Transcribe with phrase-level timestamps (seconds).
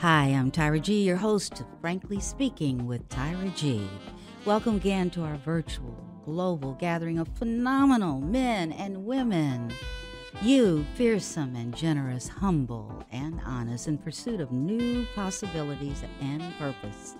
[0.00, 3.86] Hi, I'm Tyra G, your host of Frankly Speaking with Tyra G.
[4.46, 9.70] Welcome again to our virtual global gathering of phenomenal men and women.
[10.40, 17.16] You, fearsome and generous, humble and honest, in pursuit of new possibilities and purpose.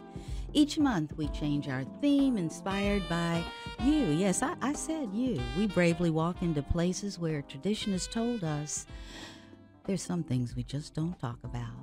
[0.54, 3.44] Each month, we change our theme inspired by
[3.84, 4.06] you.
[4.06, 5.38] Yes, I, I said you.
[5.58, 8.86] We bravely walk into places where tradition has told us
[9.84, 11.79] there's some things we just don't talk about.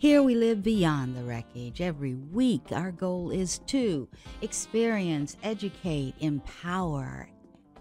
[0.00, 1.82] Here we live beyond the wreckage.
[1.82, 4.08] Every week, our goal is to
[4.40, 7.28] experience, educate, empower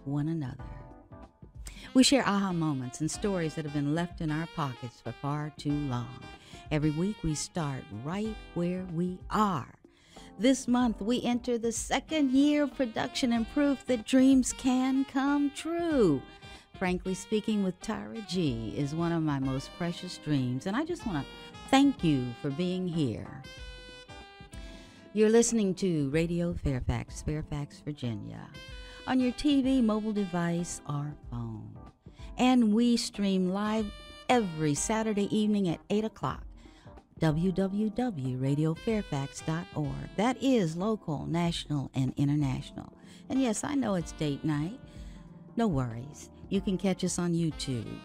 [0.03, 0.65] one another.
[1.93, 5.53] We share aha moments and stories that have been left in our pockets for far
[5.57, 6.19] too long.
[6.71, 9.73] Every week, we start right where we are.
[10.37, 15.51] This month, we enter the second year of production and proof that dreams can come
[15.55, 16.21] true.
[16.77, 21.05] Frankly speaking, with Tyra G is one of my most precious dreams, and I just
[21.05, 23.43] want to thank you for being here.
[25.13, 28.49] You're listening to Radio Fairfax, Fairfax, Virginia,
[29.07, 31.77] on your TV, mobile device, or phone.
[32.37, 33.91] And we stream live
[34.29, 36.43] every Saturday evening at 8 o'clock.
[37.19, 40.15] www.radiofairfax.org.
[40.15, 42.93] That is local, national, and international.
[43.29, 44.79] And yes, I know it's date night.
[45.55, 46.29] No worries.
[46.49, 47.99] You can catch us on YouTube.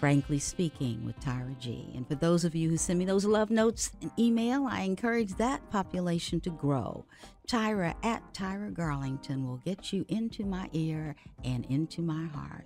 [0.00, 1.92] Frankly Speaking with Tyra G.
[1.94, 5.34] And for those of you who send me those love notes and email, I encourage
[5.34, 7.04] that population to grow.
[7.46, 12.64] Tyra at Tyra Garlington will get you into my ear and into my heart.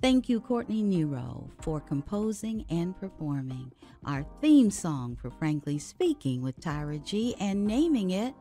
[0.00, 3.72] Thank you, Courtney Nero, for composing and performing
[4.04, 8.32] our theme song for Frankly Speaking with Tyra G and naming it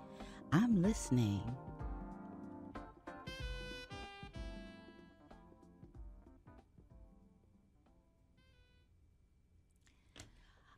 [0.52, 1.42] I'm Listening.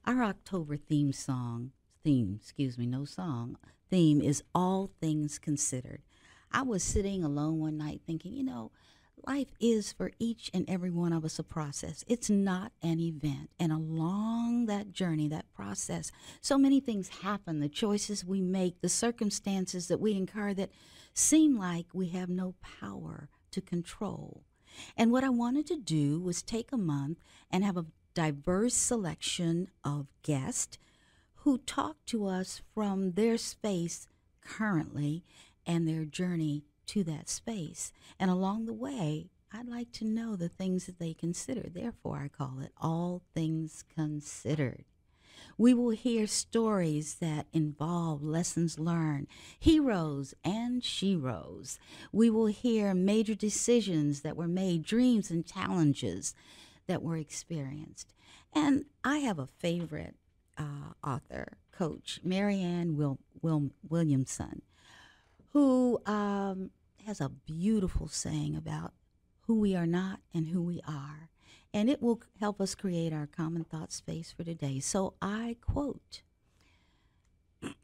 [0.07, 3.57] Our October theme song, theme, excuse me, no song,
[3.90, 6.01] theme is All Things Considered.
[6.50, 8.72] I was sitting alone one night thinking, you know,
[9.28, 12.06] life is for each and every one of us a process.
[12.07, 13.50] It's not an event.
[13.59, 16.09] And along that journey, that process,
[16.40, 20.72] so many things happen the choices we make, the circumstances that we incur that
[21.13, 24.46] seem like we have no power to control.
[24.96, 27.17] And what I wanted to do was take a month
[27.51, 27.85] and have a
[28.17, 30.79] diverse selection of guests
[31.41, 34.07] who talk to us from their space
[34.41, 35.23] currently
[35.67, 37.94] and their journey to that space.
[38.19, 41.69] And along the way, I'd like to know the things that they consider.
[41.69, 44.85] Therefore, I call it All Things Considered.
[45.55, 49.28] We will hear stories that involve lessons learned,
[49.59, 51.78] heroes and sheroes.
[52.11, 56.34] We will hear major decisions that were made, dreams and challenges
[56.88, 58.14] that were experienced.
[58.53, 60.16] And I have a favorite
[60.58, 64.62] uh, author, coach, Marianne Will, Will, Williamson,
[65.53, 66.72] who um,
[67.06, 68.94] has a beautiful saying about
[69.42, 71.30] who we are not and who we are.
[71.74, 74.80] And it will help us create our common thought space for today.
[74.80, 76.22] So I quote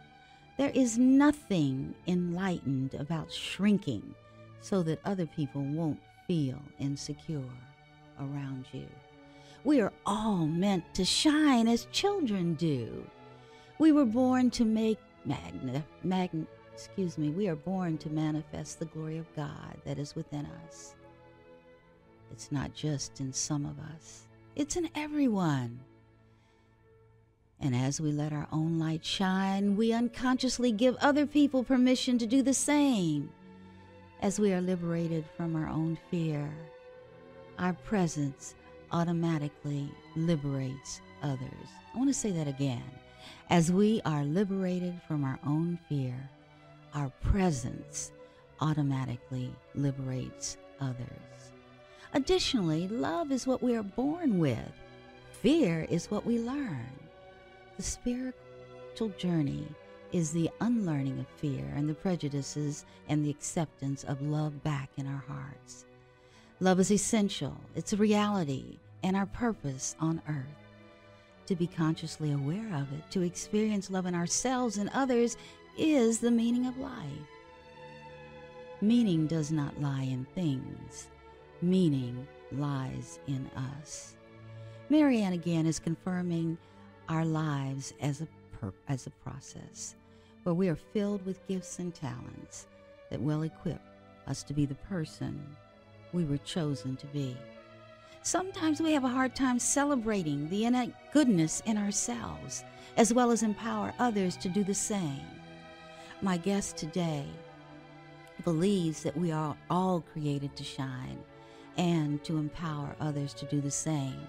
[0.61, 4.13] There is nothing enlightened about shrinking
[4.59, 7.49] so that other people won't feel insecure
[8.19, 8.85] around you.
[9.63, 13.03] We are all meant to shine as children do.
[13.79, 18.85] We were born to make magna, magna excuse me, we are born to manifest the
[18.85, 20.93] glory of God that is within us.
[22.31, 25.79] It's not just in some of us, it's in everyone.
[27.61, 32.25] And as we let our own light shine, we unconsciously give other people permission to
[32.25, 33.29] do the same.
[34.21, 36.49] As we are liberated from our own fear,
[37.59, 38.55] our presence
[38.91, 41.67] automatically liberates others.
[41.93, 42.83] I want to say that again.
[43.51, 46.15] As we are liberated from our own fear,
[46.95, 48.11] our presence
[48.59, 51.51] automatically liberates others.
[52.13, 54.71] Additionally, love is what we are born with,
[55.31, 57.00] fear is what we learn.
[57.81, 59.65] The spiritual journey
[60.11, 65.07] is the unlearning of fear and the prejudices and the acceptance of love back in
[65.07, 65.85] our hearts.
[66.59, 70.75] Love is essential, it's a reality and our purpose on earth.
[71.47, 75.35] To be consciously aware of it, to experience love in ourselves and others,
[75.75, 77.31] is the meaning of life.
[78.79, 81.07] Meaning does not lie in things,
[81.63, 83.49] meaning lies in
[83.79, 84.13] us.
[84.91, 86.59] Marianne again is confirming
[87.11, 88.27] our lives as a
[88.57, 89.95] per- as a process
[90.43, 92.67] where we are filled with gifts and talents
[93.09, 93.81] that will equip
[94.27, 95.45] us to be the person
[96.13, 97.35] we were chosen to be.
[98.23, 102.63] Sometimes we have a hard time celebrating the innate goodness in ourselves,
[102.95, 105.25] as well as empower others to do the same.
[106.21, 107.25] My guest today
[108.45, 111.19] believes that we are all created to shine
[111.77, 114.21] and to empower others to do the same.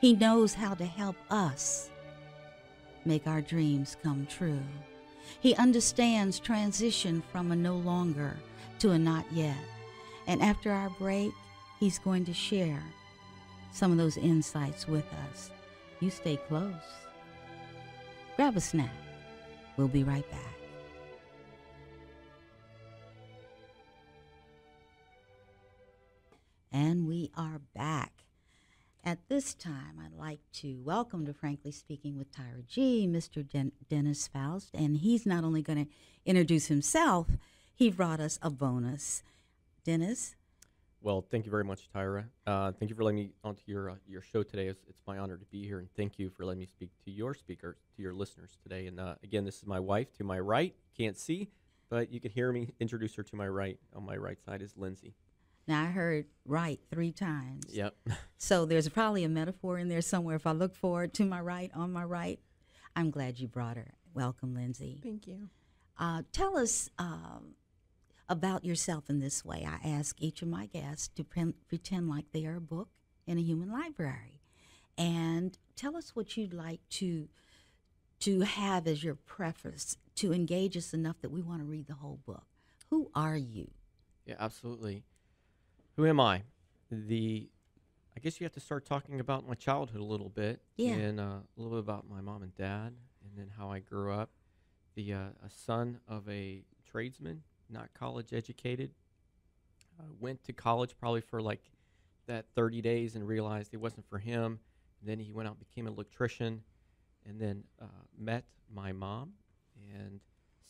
[0.00, 1.90] He knows how to help us
[3.06, 4.62] make our dreams come true.
[5.40, 8.36] He understands transition from a no longer
[8.80, 9.56] to a not yet.
[10.26, 11.32] And after our break,
[11.80, 12.82] he's going to share
[13.72, 15.50] some of those insights with us.
[16.00, 16.72] You stay close.
[18.36, 18.90] Grab a snack.
[19.76, 20.54] We'll be right back.
[26.72, 28.23] And we are back.
[29.06, 33.46] At this time, I'd like to welcome to Frankly Speaking with Tyra G, Mr.
[33.46, 34.70] Den- Dennis Foutz.
[34.72, 35.90] And he's not only going to
[36.24, 37.26] introduce himself,
[37.74, 39.22] he brought us a bonus.
[39.84, 40.36] Dennis?
[41.02, 42.24] Well, thank you very much, Tyra.
[42.46, 44.68] Uh, thank you for letting me onto your uh, your show today.
[44.68, 47.10] It's, it's, my honor to be here, and thank you for letting me speak to
[47.10, 48.86] your speakers, to your listeners today.
[48.86, 50.74] And uh, again, this is my wife to my right.
[50.96, 51.50] Can't see,
[51.90, 53.78] but you can hear me introduce her to my right.
[53.94, 55.12] On my right side is Lindsay.
[55.66, 57.64] Now I heard right three times.
[57.70, 57.94] Yep.
[58.38, 60.36] so there's probably a metaphor in there somewhere.
[60.36, 62.38] If I look forward to my right, on my right,
[62.94, 63.94] I'm glad you brought her.
[64.12, 65.00] Welcome, Lindsay.
[65.02, 65.48] Thank you.
[65.98, 67.54] Uh, tell us um,
[68.28, 69.66] about yourself in this way.
[69.66, 72.88] I ask each of my guests to pre- pretend like they are a book
[73.26, 74.40] in a human library,
[74.98, 77.28] and tell us what you'd like to
[78.20, 81.94] to have as your preface to engage us enough that we want to read the
[81.94, 82.46] whole book.
[82.90, 83.70] Who are you?
[84.24, 85.02] Yeah, absolutely.
[85.96, 86.42] Who am I?
[86.90, 87.48] The
[88.16, 90.92] I guess you have to start talking about my childhood a little bit, yeah.
[90.92, 92.94] and uh, a little bit about my mom and dad,
[93.24, 94.30] and then how I grew up.
[94.94, 98.90] The uh, a son of a tradesman not college educated.
[99.98, 101.60] Uh, went to college probably for like
[102.26, 104.58] that 30 days and realized it wasn't for him.
[105.00, 106.62] And then he went out and became an electrician
[107.26, 107.86] and then uh,
[108.18, 108.44] met
[108.74, 109.32] my mom
[109.94, 110.20] and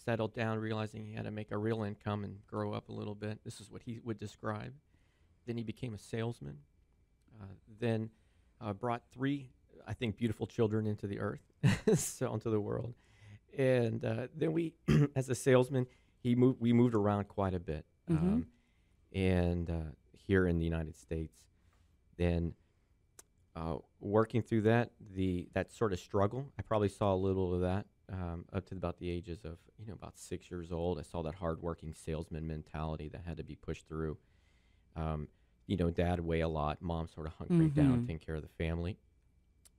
[0.05, 3.15] settled down, realizing he had to make a real income and grow up a little
[3.15, 3.39] bit.
[3.45, 4.75] This is what he would describe.
[5.47, 6.59] Then he became a salesman.
[7.41, 7.47] Uh,
[7.81, 8.11] then
[8.61, 9.51] uh, brought three,
[9.87, 11.43] I think, beautiful children into the earth,
[11.95, 12.95] so into the world.
[13.57, 14.75] And uh, then we,
[15.17, 15.87] as a salesman,
[16.21, 16.61] he moved.
[16.61, 18.27] We moved around quite a bit, mm-hmm.
[18.27, 18.47] um,
[19.13, 19.93] and uh,
[20.27, 21.37] here in the United States,
[22.17, 22.55] then
[23.55, 27.61] uh, working through that, the that sort of struggle, I probably saw a little of
[27.61, 30.99] that um, up to about the ages of you know about six years old.
[30.99, 34.19] I saw that hardworking salesman mentality that had to be pushed through.
[34.97, 35.29] Um,
[35.67, 37.81] you know, dad weigh a lot, mom sort of hunkering mm-hmm.
[37.81, 38.99] down, taking care of the family,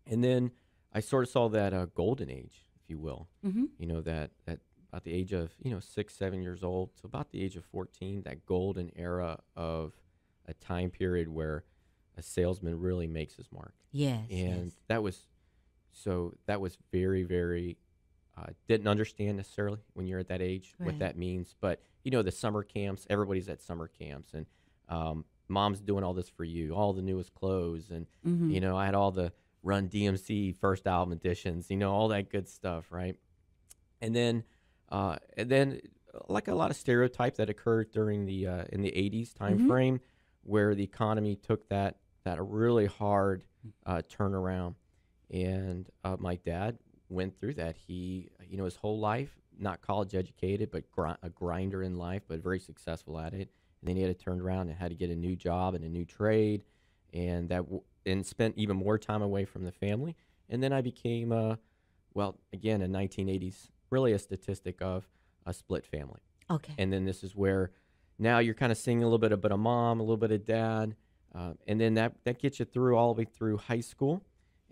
[0.08, 0.52] and then
[0.94, 3.28] I sort of saw that uh, golden age, if you will.
[3.46, 3.66] Mm-hmm.
[3.78, 4.60] You know that that
[4.96, 7.66] about the age of you know six seven years old to about the age of
[7.66, 9.92] 14 that golden era of
[10.46, 11.66] a time period where
[12.18, 14.74] a salesman really makes his mark yes and yes.
[14.88, 15.28] that was
[15.92, 17.78] so that was very very
[18.38, 20.86] uh, didn't understand necessarily when you're at that age right.
[20.86, 24.46] what that means but you know the summer camps everybody's at summer camps and
[24.90, 28.50] um, mom's doing all this for you all the newest clothes and mm-hmm.
[28.50, 32.30] you know i had all the run dmc first album editions you know all that
[32.30, 33.16] good stuff right
[34.02, 34.44] and then
[34.90, 35.82] uh, and then,
[36.30, 39.68] like a lot of stereotype that occurred during the uh, in the '80s time mm-hmm.
[39.68, 40.02] frame,
[40.44, 43.44] where the economy took that that really hard
[43.86, 44.76] uh, turnaround,
[45.32, 46.78] and uh, my dad
[47.10, 47.76] went through that.
[47.78, 52.24] He, you know, his whole life not college educated, but gr- a grinder in life,
[52.28, 53.50] but very successful at it.
[53.86, 55.86] And then he had to turn around and had to get a new job and
[55.86, 56.64] a new trade,
[57.14, 60.16] and that w- and spent even more time away from the family.
[60.50, 61.58] And then I became, uh,
[62.16, 65.08] well, again, a 1980s really a statistic of
[65.46, 66.20] a split family.
[66.50, 66.74] Okay.
[66.80, 67.74] And then this is where
[68.18, 70.46] now you're kind of seeing a little bit of a mom, a little bit of
[70.46, 70.96] dad,
[71.36, 74.24] uh, and then that that gets you through all the way through high school,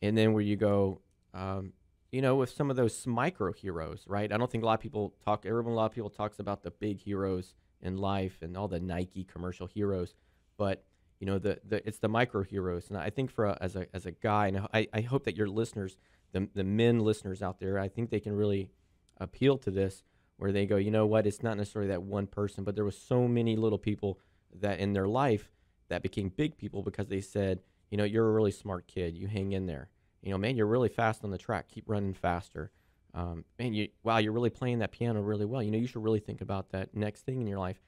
[0.02, 1.02] and then where you go,
[1.36, 1.74] um,
[2.12, 4.32] you know, with some of those micro heroes, right?
[4.34, 5.46] I don't think a lot of people talk.
[5.46, 7.54] Everyone, a lot of people talks about the big heroes
[7.84, 10.16] in life and all the Nike commercial heroes,
[10.58, 10.84] but
[11.20, 13.86] you know, the, the it's the micro heroes, and I think for a, as a
[13.94, 15.98] as a guy, and I, I hope that your listeners,
[16.32, 18.72] the the men listeners out there, I think they can really
[19.20, 20.04] appeal to this
[20.38, 22.98] where they go, you know what, it's not necessarily that one person, but there was
[22.98, 24.20] so many little people
[24.60, 25.52] that in their life
[25.90, 27.60] that became big people because they said,
[27.90, 29.90] you know, you're a really smart kid, you hang in there.
[30.22, 32.72] You know, man, you're really fast on the track, keep running faster.
[33.14, 35.62] Um, man, you wow, you're really playing that piano really well.
[35.62, 37.80] You know, you should really think about that next thing in your life,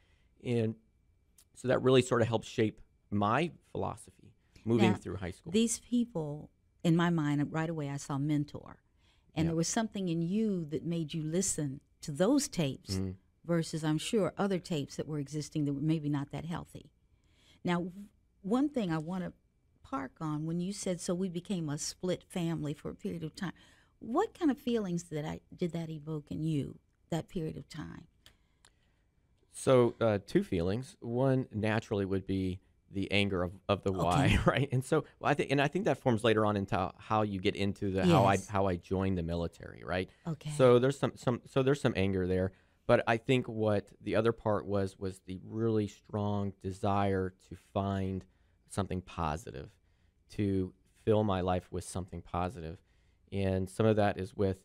[0.44, 0.75] and
[1.55, 2.79] so that really sort of helped shape
[3.10, 4.34] my philosophy
[4.65, 5.51] moving Now, through high school.
[5.51, 6.50] These people,
[6.84, 8.84] in my mind, right away, I saw mentor,
[9.34, 9.50] and Yeah.
[9.50, 13.15] there was something in you that made you listen to those tapes Mhm.
[13.44, 16.91] versus, I'm sure, other tapes that were existing that were maybe not that healthy.
[17.63, 17.91] Now,
[18.44, 19.34] one thing I want to
[19.82, 23.36] park on when you said so we became a split family for a period of
[23.36, 23.53] time.
[24.00, 26.78] What kind of feelings did I did that evoke in you
[27.10, 28.08] that period of time?
[29.52, 30.98] So uh, two feelings.
[31.00, 32.60] One naturally would be
[32.92, 34.38] the anger of, of the why, Okay.
[34.46, 34.70] right?
[34.72, 37.40] And so well, I think, and I think that forms later on into how you
[37.40, 40.10] get into the how I how I joined the military, right?
[40.28, 40.52] Okay.
[40.52, 42.52] So there's some some so there's some anger there,
[42.86, 48.25] but I think what the other part was was the really strong desire to find
[48.70, 49.70] something positive,
[50.32, 50.74] to
[51.04, 52.78] fill my life with something positive,
[53.36, 54.58] and some of that is with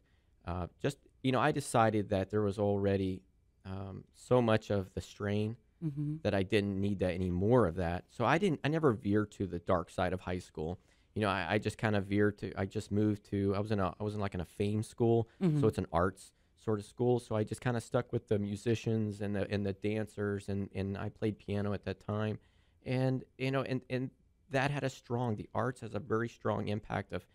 [0.46, 3.22] uh, just you know I decided that there was already
[3.66, 6.16] um, so much of the strain mm-hmm.
[6.22, 8.04] that I didn't need that any more of that.
[8.10, 8.60] So I didn't.
[8.64, 10.78] I never veered to the dark side of high school.
[11.14, 12.52] You know, I, I just kind of veered to.
[12.56, 13.54] I just moved to.
[13.54, 13.94] I was in a.
[14.00, 15.60] I was in like in a fame school, Mhm.
[15.60, 16.32] so it's an arts
[16.64, 17.18] sort of school.
[17.18, 20.68] So I just kind of stuck with the musicians and the and the dancers, and
[20.74, 22.38] and I played piano at that time,
[22.86, 24.10] and you know, and and
[24.50, 25.36] that had a strong.
[25.36, 27.26] The arts has a very strong impact of.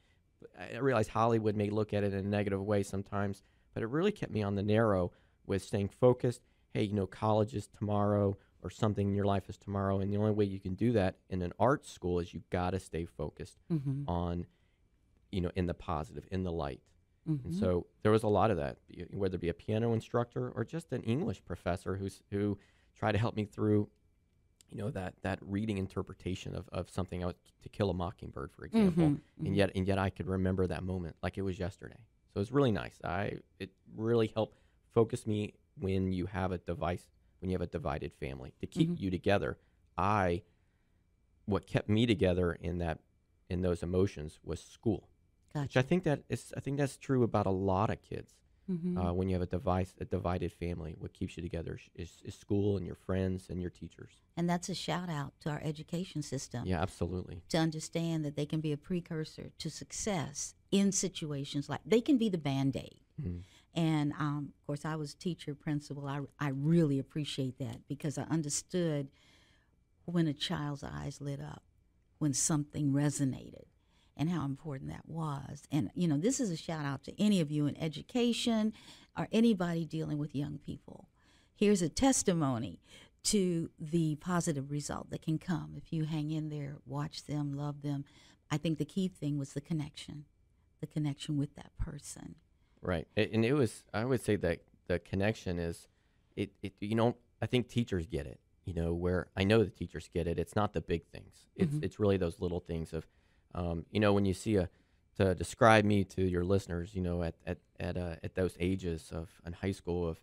[0.60, 4.12] I realize Hollywood may look at it in a negative way sometimes, but it really
[4.12, 5.12] kept me on the narrow
[5.46, 6.42] with staying focused.
[6.74, 10.00] Hey, you know, college is tomorrow or something in your life is tomorrow.
[10.00, 12.72] And the only way you can do that in an art school is you've got
[12.72, 14.10] to stay focused Mm-hmm.
[14.10, 14.46] on,
[15.32, 16.82] you know, in the positive, in the light.
[17.30, 17.48] Mm-hmm.
[17.48, 18.78] And so there was a lot of that,
[19.14, 22.58] whether it be a piano instructor or just an English professor who's who
[22.96, 23.90] tried to help me through,
[24.70, 28.66] you know, that that reading interpretation of, of something was, to kill a mockingbird, for
[28.66, 29.10] example.
[29.10, 29.46] Mhm, mhm.
[29.48, 32.00] And yet and yet I could remember that moment like it was yesterday.
[32.34, 32.98] So it's really nice.
[33.04, 34.58] I it really helped
[34.94, 37.08] focus me when you have a device
[37.40, 39.00] when you have a divided family to keep Mhm.
[39.00, 39.58] you together.
[39.98, 40.44] I
[41.46, 43.00] what kept me together in that
[43.50, 45.10] in those emotions was school
[45.54, 45.78] which.
[45.78, 48.34] I think that is I think that's true about a lot of kids.
[48.70, 48.98] Mhm.
[48.98, 52.34] Uh, when you have a device a divided family, what keeps you together is, is,
[52.36, 54.24] school and your friends and your teachers.
[54.38, 56.66] and that's a shout out to our education system.
[56.66, 57.42] Yeah, absolutely.
[57.50, 62.18] to understand that they can be a precursor to success in situations like they can
[62.18, 63.02] be the band aid.
[63.22, 63.44] Mhm.
[63.76, 66.08] And um, of course, I was teacher principal.
[66.08, 69.10] I, I really appreciate that because I understood
[70.06, 71.64] when a child's eyes lit up,
[72.20, 73.66] when something resonated,
[74.18, 75.64] and how important that was.
[75.72, 78.74] And, you know, this is a shout out to any of you in education
[79.18, 81.10] or anybody dealing with young people.
[81.56, 82.82] Here's a testimony
[83.24, 87.82] to the positive result that can come if you hang in there, watch them, love
[87.82, 88.06] them.
[88.52, 90.26] I think the key thing was the connection,
[90.80, 92.36] the connection with that person.
[92.82, 93.08] Right.
[93.18, 95.88] And it was I would say that the connection is
[96.36, 98.40] it, it you know, I think teachers get it.
[98.66, 100.38] You know, where I know the teachers get it.
[100.38, 101.48] It's not the big things.
[101.56, 101.84] It's Mhm.
[101.84, 103.08] it's really those little things of
[103.56, 104.70] um, you know, when you see a
[105.18, 109.12] to describe me to your listeners, you know, at at at, uh, at those ages
[109.14, 110.20] of in high school of,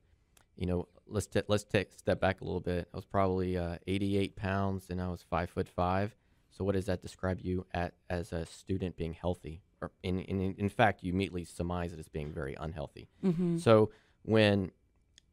[0.57, 2.89] you know, let's t- let's take step back a little bit.
[2.93, 6.15] I was probably uh, 88 pounds and I was five foot five.
[6.51, 9.63] So what does that describe you at as a student being healthy?
[9.81, 13.09] Or in in in fact, you immediately surmise it as being very unhealthy.
[13.25, 13.57] Mm-hmm.
[13.59, 13.91] So
[14.25, 14.71] when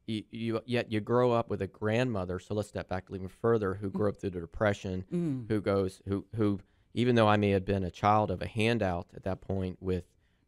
[0.08, 3.74] you, you yet you grow up with a grandmother, so let's step back even further,
[3.75, 5.48] who grew up through the depression, Mm.
[5.50, 6.60] who goes who who
[6.93, 10.05] even though I may have been a child of a handout at that point with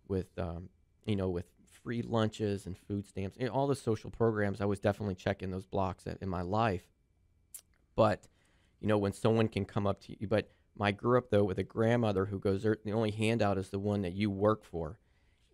[0.07, 0.69] with um,
[1.05, 1.45] you know with
[1.83, 5.65] free lunches and food stamps and all the social programs, I was definitely checking those
[5.65, 6.83] blocks in in my life.
[7.95, 8.27] But
[8.79, 11.59] you know when someone can come up to you, but I grew up though with
[11.59, 14.99] a grandmother who goes, the only handout is the one that you work for,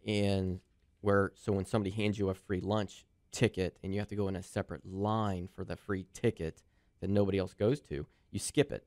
[0.06, 0.60] and
[1.02, 4.28] where so when somebody hands you a free lunch ticket and you have to go
[4.28, 6.64] in a separate line for the free ticket
[7.02, 8.86] that nobody else goes to, you skip it.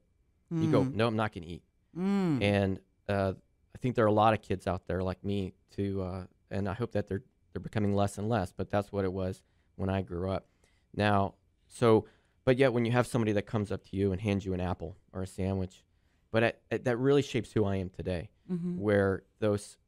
[0.52, 1.62] You go, no, I'm not going to eat.
[1.96, 2.42] Mm.
[2.42, 3.32] And uh,
[3.74, 6.68] I think there are a lot of kids out there like me to, uh, and
[6.68, 8.52] I hope that they're they're becoming less and less.
[8.52, 9.42] But that's what it was
[9.76, 10.46] when I grew up.
[10.94, 11.34] Now,
[11.66, 12.06] so,
[12.44, 14.60] but yet when you have somebody that comes up to you and hands you an
[14.60, 15.84] apple or a sandwich,
[16.30, 18.30] but it, it, that really shapes who I am today.
[18.50, 18.78] Mhm.
[18.78, 19.78] Where those,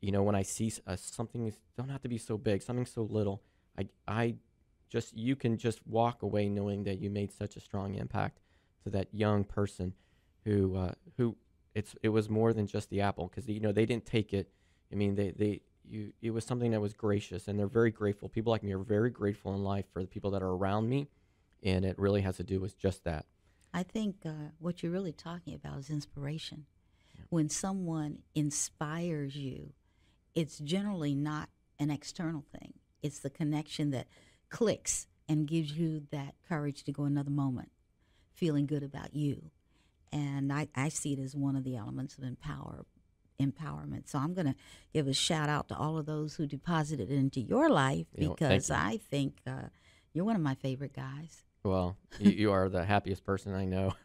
[0.00, 3.02] you know, when I see uh, something don't have to be so big, something so
[3.02, 3.42] little,
[3.78, 4.34] I I
[4.88, 8.40] just you can just walk away knowing that you made such a strong impact
[8.84, 9.94] to that young person
[10.44, 11.36] who uh, who
[11.74, 14.50] it's it was more than just the apple because you know they didn't take it.
[14.92, 18.28] I mean they they you it was something that was gracious, and they're very grateful.
[18.28, 21.08] People like me are very grateful in life for the people that are around me,
[21.62, 23.26] and it really has to do with just that.
[23.72, 26.66] I think uh, what you're really talking about is inspiration.
[27.28, 29.72] When someone inspires you,
[30.34, 31.48] it's generally not
[31.78, 32.74] an external thing.
[33.02, 34.08] It's the connection that
[34.48, 37.70] clicks and gives you that courage to go another moment,
[38.32, 39.50] feeling good about you.
[40.12, 42.84] And I, I see it as one of the elements of empower
[43.40, 44.08] empowerment.
[44.08, 44.54] So I'm going to
[44.92, 48.34] give a shout out to all of those who deposited into your life You know,
[48.34, 48.76] because you.
[48.76, 49.68] I think uh,
[50.12, 51.42] you're one of my favorite guys.
[51.62, 53.94] Well, you, you are the happiest person I know.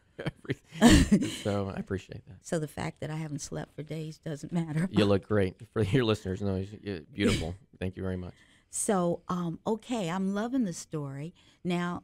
[1.42, 2.38] So I appreciate that.
[2.42, 4.88] So the fact that I haven't slept for days doesn't matter.
[4.90, 5.56] You look great.
[5.72, 6.40] For your listeners,
[6.82, 7.54] you're beautiful.
[7.78, 8.32] Thank you very much.
[8.70, 11.34] So, um, okay, I'm loving the story.
[11.64, 12.02] Now,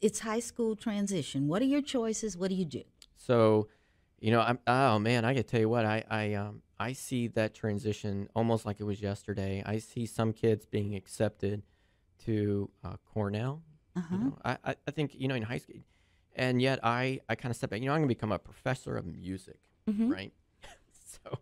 [0.00, 1.48] it's high school transition.
[1.48, 2.36] What are your choices?
[2.36, 2.82] What do you do?
[3.18, 3.68] So,
[4.20, 7.26] you know, I'm oh man, I can tell you what I I um I see
[7.28, 9.62] that transition almost like it was yesterday.
[9.66, 11.62] I see some kids being accepted
[12.24, 13.62] to uh, Cornell.
[13.96, 14.16] Uh-huh.
[14.16, 14.56] You know, I,
[14.86, 15.76] I think you know in high school,
[16.36, 17.80] and yet I I kind of step back.
[17.80, 19.58] You know, I'm gonna become a professor of music,
[19.90, 20.10] Mhm.
[20.12, 20.32] right?
[21.04, 21.38] so,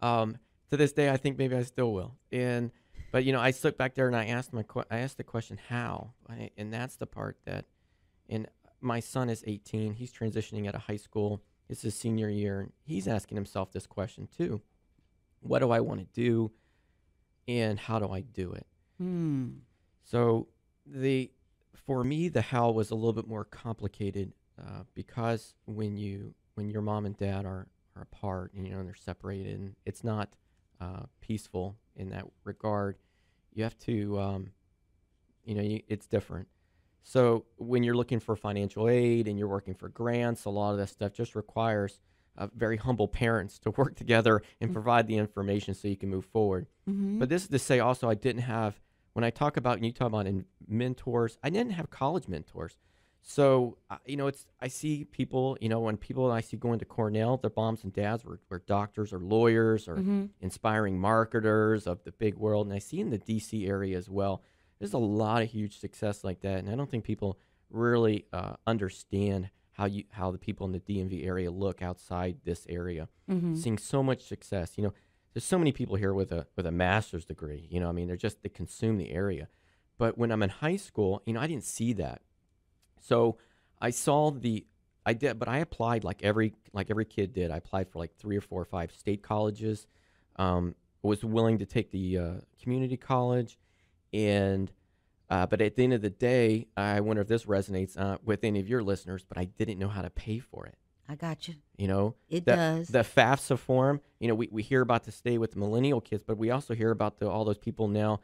[0.00, 0.38] um,
[0.70, 2.14] to this day, I think maybe I still will.
[2.30, 2.70] And
[3.12, 5.24] but you know, I stood back there and I asked my que- I asked the
[5.24, 7.64] question how, I, and that's the part that,
[8.28, 8.46] and
[8.80, 9.94] my son is 18.
[9.94, 11.42] He's transitioning out of high school.
[11.68, 14.60] It's his senior year, and he's asking himself this question too:
[15.40, 16.52] What do I want to do,
[17.48, 18.66] and how do I do it?
[18.98, 19.48] Hmm.
[20.04, 20.48] So
[20.86, 21.30] the
[21.74, 26.70] for me the how was a little bit more complicated uh, because when you when
[26.70, 30.04] your mom and dad are are apart and you know and they're separated and it's
[30.04, 30.36] not
[30.80, 32.96] uh, peaceful in that regard.
[33.54, 34.50] You have to um,
[35.44, 36.48] you know you, it's different.
[37.08, 40.78] So when you're looking for financial aid and you're working for grants, a lot of
[40.78, 42.00] that stuff just requires
[42.36, 46.24] uh, very humble parents to work together and provide the information so you can move
[46.24, 46.66] forward.
[46.90, 47.20] Mm-hmm.
[47.20, 48.80] But this is to say also I didn't have
[49.12, 52.76] when I talk about and you talk about in mentors, I didn't have college mentors.
[53.22, 56.80] So uh, you know, it's I see people, you know, when people I see going
[56.80, 60.24] to Cornell, their moms and dads were, were doctors or lawyers or Mm-hmm.
[60.40, 64.42] inspiring marketers of the big world, and I see in the DC area as well.
[64.78, 67.38] There's a lot of huge success like that, and I don't think people
[67.70, 72.66] really uh, understand how you how the people in the DMV area look outside this
[72.68, 73.56] area Mm-hmm.
[73.56, 74.74] seeing so much success.
[74.76, 74.94] You know,
[75.34, 77.66] there's so many people here with a with a master's degree.
[77.70, 79.48] You know, I mean, they're just they consume the area.
[79.98, 82.20] But when I'm in high school, you know, I didn't see that.
[83.00, 83.38] So
[83.80, 84.64] I saw the
[85.04, 87.50] I did, but I applied like every like every kid did.
[87.50, 89.86] I applied for like three or four or five state colleges.
[90.36, 92.30] Um, was willing to take the uh,
[92.62, 93.58] community college,
[94.16, 94.72] and
[95.28, 98.44] uh, but at the end of the day, I wonder if this resonates uh, with
[98.44, 99.24] any of your listeners.
[99.28, 100.76] But I didn't know how to pay for it.
[101.08, 101.54] I got you.
[101.76, 102.88] You know, It the, does.
[102.88, 106.24] The FAFSA form, you know, we, we hear about the stay with the millennial kids,
[106.26, 108.20] but we also hear about the, all those people now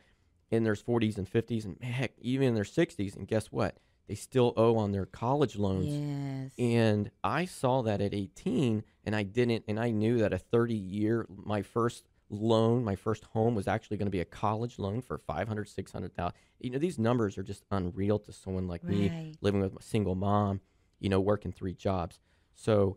[0.51, 3.17] in their 40s and 50s and heck, even in their 60s.
[3.17, 3.77] And guess what?
[4.09, 5.87] They still owe on their college loans.
[5.87, 6.51] yes.
[6.59, 10.75] And I saw that at 18, and I didn't, and I knew that a 30
[10.75, 15.03] year, my first loan, my first home was actually going to be a college loan
[15.03, 16.33] for 500, 600,000.
[16.61, 20.15] You know, these numbers are just unreal to someone like me living with a single
[20.15, 20.61] mom,
[20.99, 22.19] you know, working three jobs.
[22.55, 22.97] So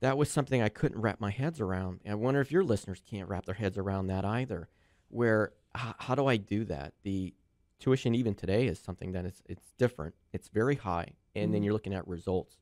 [0.00, 2.00] that was something I couldn't wrap my heads around.
[2.04, 4.68] And I wonder if your listeners can't wrap their heads around that either.
[5.08, 6.94] Where h- how do I do that?
[7.02, 7.34] The
[7.80, 10.14] tuition even today is something that is it's different.
[10.32, 11.64] It's very high, and then Mhm.
[11.64, 12.58] you're looking at results.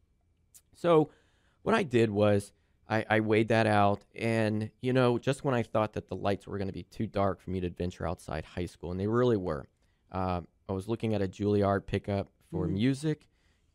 [0.75, 1.11] So
[1.63, 2.53] what I did was
[2.89, 6.47] I, I weighed that out, and you know, just when I thought that the lights
[6.47, 9.07] were going to be too dark for me to venture outside high school, and they
[9.07, 9.69] really were.
[10.13, 12.73] Uh, I was looking at a Juilliard pickup for Mhm.
[12.73, 13.29] music,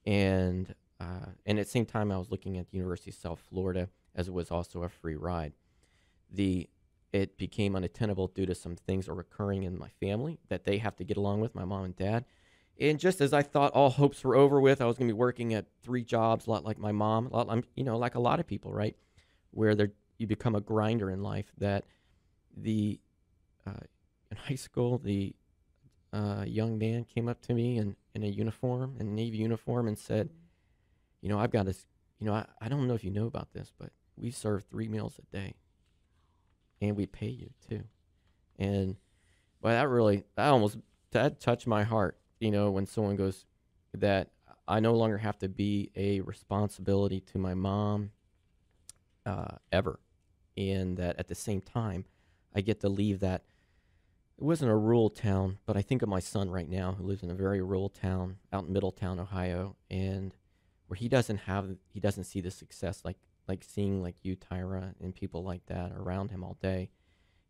[0.06, 3.40] and uh, and at the same time, I was looking at the University of South
[3.40, 5.54] Florida as it was also a free ride.
[6.32, 6.70] The
[7.12, 10.96] it became unattainable due to some things are occurring in my family that they have
[10.98, 12.24] to get along with, my mom and dad.
[12.80, 15.18] And just as I thought all hopes were over with, I was going to be
[15.18, 18.20] working at three jobs, a lot like my mom, a lot, you know, like a
[18.20, 18.96] lot of people, right?
[19.52, 21.52] Where they you become a grinder in life.
[21.58, 21.86] That
[22.56, 23.00] the
[23.68, 23.82] uh,
[24.32, 25.36] in high school, the
[26.14, 29.88] uh, young man came up to me in, in a uniform, in a navy uniform,
[29.88, 30.30] and said,
[31.22, 31.86] "You know, I've got this.
[32.20, 34.88] You know, I, I don't know if you know about this, but we serve three
[34.88, 35.56] meals a day,
[36.82, 37.84] and we pay you too."
[38.58, 38.98] And
[39.62, 40.78] well, that really that almost
[41.12, 42.18] that touched my heart.
[42.40, 43.46] You know, when someone goes
[43.94, 44.30] that
[44.68, 48.12] I no longer have to be a responsibility to my mom
[49.26, 50.00] uh, ever,
[50.58, 52.06] and that at the same time,
[52.56, 53.44] I get to leave that.
[54.38, 57.24] It wasn't a rural town, but I think of my son right now who lives
[57.24, 60.34] in a very rural town out in Middletown, Ohio, and
[60.88, 63.18] where he doesn't have he doesn't see the success like
[63.50, 66.90] like seeing like you, Tyra, and people like that around him all day.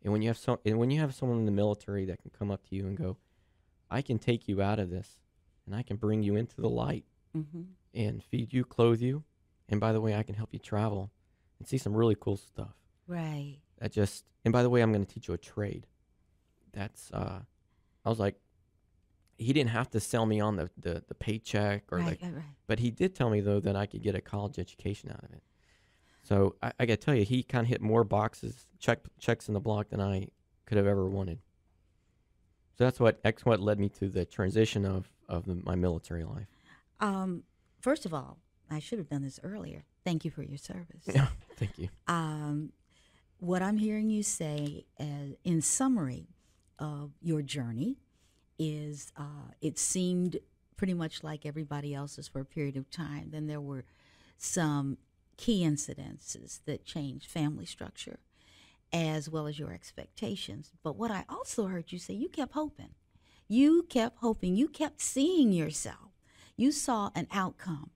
[0.02, 2.32] And when you have so, and when you have someone in the military that can
[2.32, 3.18] come up to you and go,
[3.90, 5.22] "I can take you out of this,
[5.66, 7.06] and I can bring you into the light,
[7.38, 7.62] Mm-hmm.
[7.94, 9.24] and feed you, clothe you,
[9.68, 11.12] and by the way, I can help you travel
[11.60, 12.74] and see some really cool stuff."
[13.08, 13.58] Right.
[13.80, 15.88] That just, and by the way, I'm going to teach you a trade.
[16.74, 17.40] That's, uh,
[18.06, 18.36] I was like,
[19.38, 22.34] he didn't have to sell me on the the, the paycheck or right, like right,
[22.36, 22.44] right.
[22.68, 25.32] but he did tell me though that I could get a college education out of
[25.32, 25.42] it.
[26.24, 29.48] So I, I got to tell you, he kind of hit more boxes, check checks
[29.48, 30.28] in the block than I
[30.66, 31.40] could have ever wanted.
[32.80, 36.24] So that's what that's what led me to the transition of of the, my military
[36.24, 36.48] life.
[37.02, 37.44] Um,
[37.82, 38.38] first of all,
[38.72, 39.84] I should have done this earlier.
[40.06, 41.04] Thank you for your service.
[41.06, 41.90] Yeah, thank you.
[42.08, 42.72] Um,
[43.40, 46.30] what I'm hearing you say, uh, in summary
[46.80, 47.98] of your journey,
[48.58, 50.38] is uh, it seemed
[50.78, 53.32] pretty much like everybody else's for a period of time.
[53.32, 53.84] Then there were
[54.38, 54.98] some
[55.36, 58.20] key incidences that changed family structure
[58.92, 60.72] as well as your expectations.
[60.84, 62.96] But what I also heard you say, you kept hoping.
[63.48, 64.56] You kept hoping.
[64.56, 66.12] You kept seeing yourself.
[66.56, 67.92] You saw an outcome.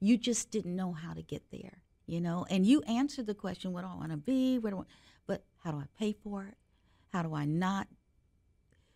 [0.00, 2.46] You just didn't know how to get there, you know?
[2.50, 4.58] And you answered the question, what do I want to be?
[4.58, 4.82] Where do I,
[5.26, 6.54] but how do I pay for it?
[7.12, 7.88] How do I not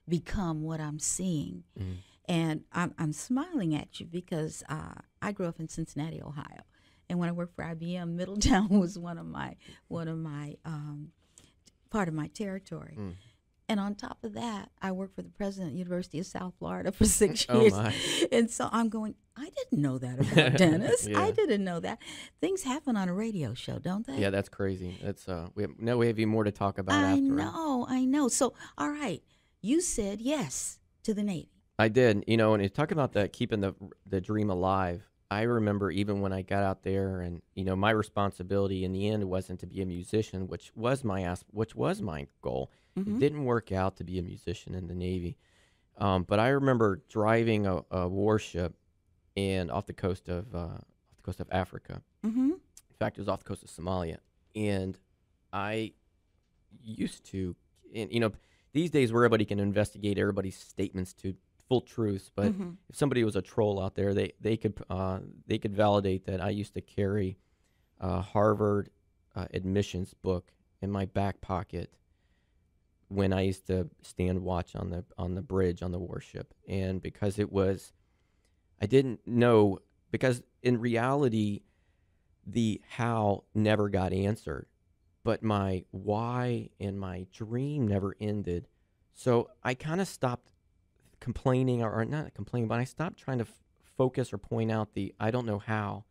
[0.08, 1.64] become what I'm seeing?
[1.78, 1.96] Mhm.
[2.26, 6.62] And I'm, I'm smiling at you because uh, I grew up in Cincinnati, Ohio.
[7.08, 9.56] And when I worked for IBM, Middletown was one of my
[9.88, 11.08] one of my um,
[11.90, 12.96] part of my territory.
[12.98, 13.14] Mm.
[13.68, 16.54] And on top of that, I worked for the president of the University of South
[16.58, 17.72] Florida for six Oh, years.
[17.72, 17.94] my.
[18.32, 21.06] And so I'm going, I didn't know that about Dennis.
[21.14, 21.98] I didn't know that.
[22.40, 24.16] Things happen on a radio show, don't they?
[24.16, 24.98] Yeah, that's crazy.
[25.02, 27.22] That's uh, we have, no, we have even more to talk about I after.
[27.22, 28.26] know, I know.
[28.26, 29.22] So, all right,
[29.62, 31.48] you said yes to the Navy.
[31.78, 33.74] I did, you know, and it's talking about that keeping the
[34.04, 35.08] the dream alive.
[35.30, 39.08] I remember even when I got out there, and you know, my responsibility in the
[39.08, 42.70] end wasn't to be a musician, which was my as- which was my goal.
[42.96, 43.18] It Mhm.
[43.20, 45.36] didn't work out to be a musician in the Navy,
[45.98, 48.74] um, but I remember driving a, a warship,
[49.36, 52.02] and off the coast of uh, off the coast of Africa.
[52.24, 52.50] Mm-hmm.
[52.50, 54.18] In fact, it was off the coast of Somalia,
[54.56, 54.98] and
[55.52, 55.92] I
[56.82, 57.54] used to,
[57.94, 58.32] and you know,
[58.72, 61.34] these days where everybody can investigate everybody's statements to
[61.70, 62.76] full truths, but Mhm.
[62.88, 66.40] if somebody was a troll out there, they they could uh, they could validate that
[66.40, 67.38] I used to carry
[68.00, 68.90] a Harvard
[69.36, 70.52] uh, admissions book
[70.82, 71.94] in my back pocket
[73.08, 77.00] when I used to stand watch on the on the bridge on the warship, and
[77.00, 77.92] because it was,
[78.80, 79.78] I didn't know
[80.10, 81.62] because in reality,
[82.44, 84.66] the how never got answered,
[85.22, 88.66] but my why and my dream never ended.
[89.12, 90.50] So I kind of stopped
[91.20, 93.62] complaining, or, or not complaining, but I stopped trying to f-
[93.96, 96.04] focus or point out the I don't know how,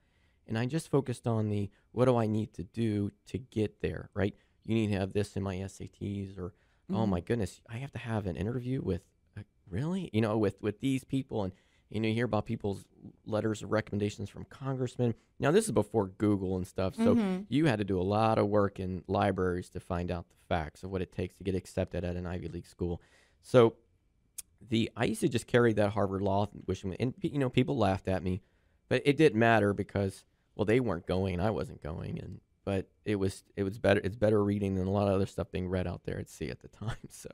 [0.48, 4.10] and I just focused on the what do I need to do to get there.
[4.14, 4.36] Right?
[4.66, 6.54] You need to have this in my SATs, or
[6.92, 7.10] oh Mhm.
[7.10, 9.02] my goodness, I have to have an interview with
[9.38, 11.54] uh, really, you know, with with these people, and
[11.90, 12.86] you know, you hear about people's
[13.26, 15.16] letters of recommendations from congressmen.
[15.40, 17.46] Now this is before Google and stuff, so Mhm.
[17.50, 20.84] you had to do a lot of work in libraries to find out the facts
[20.84, 23.02] of what it takes to get accepted at an Ivy League school.
[23.42, 23.76] So
[24.68, 28.08] the I used to just carry that Harvard Law, wishing, and you know, people laughed
[28.08, 28.42] at me,
[28.88, 32.88] but it didn't matter because well, they weren't going, and I wasn't going, and but
[33.06, 34.02] it was it was better.
[34.04, 36.50] It's better reading than a lot of other stuff being read out there at sea
[36.50, 36.98] at the time.
[37.10, 37.30] So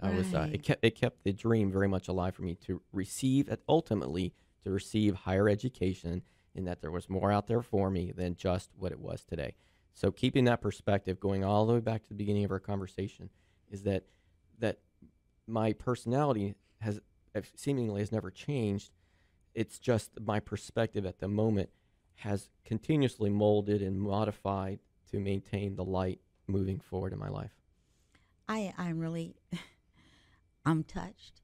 [0.00, 2.80] I was uh, it kept it kept the dream very much alive for me to
[2.92, 4.32] receive ultimately
[4.64, 6.22] to receive higher education,
[6.54, 9.54] and that there was more out there for me than just what it was today.
[9.92, 13.28] So keeping that perspective, going all the way back to the beginning of our conversation,
[13.70, 14.04] is that
[14.58, 14.78] that
[15.46, 17.00] my personality has
[17.54, 18.90] seemingly has never changed.
[19.54, 21.70] It's just my perspective at the moment
[22.16, 24.78] has continuously molded and modified
[25.10, 27.52] to maintain the light moving forward in my life.
[28.48, 29.36] I I'm really
[30.66, 31.40] I'm touched.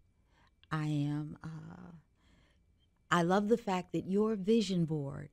[0.71, 1.93] I am uh
[3.11, 5.31] I love the fact that your vision board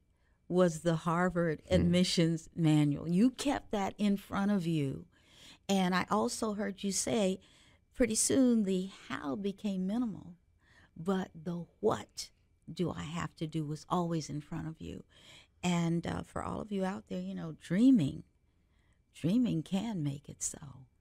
[0.48, 3.10] was the Harvard admissions manual.
[3.10, 5.06] You kept that in front of you.
[5.68, 7.40] And I also heard you say
[7.96, 10.34] pretty soon the how became minimal,
[10.96, 12.30] but the what
[12.72, 15.04] do I have to do was always in front of you.
[15.64, 18.24] And uh, for all of you out there, you know, dreaming,
[19.14, 20.58] dreaming can make it so.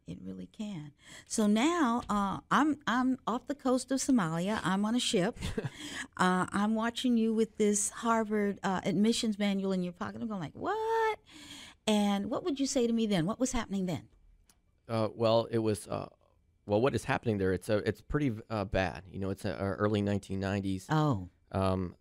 [0.07, 0.93] It really can.
[1.27, 4.61] So now uh, I'm I'm off the coast of Somalia.
[4.65, 5.39] I'm on a ship.
[6.17, 10.21] uh, I'm watching you with this Harvard uh, admissions manual in your pocket.
[10.21, 11.19] I'm going like, what?
[11.87, 13.27] And what would you say to me then?
[13.27, 14.03] What was happening then?
[14.89, 15.89] Uh, well, it was.
[16.66, 17.53] Well, what is happening there?
[17.53, 19.03] It's a, it's pretty uh, bad.
[19.11, 20.87] You know, it's uh, early 1990s.
[20.90, 21.96] Oh, Um,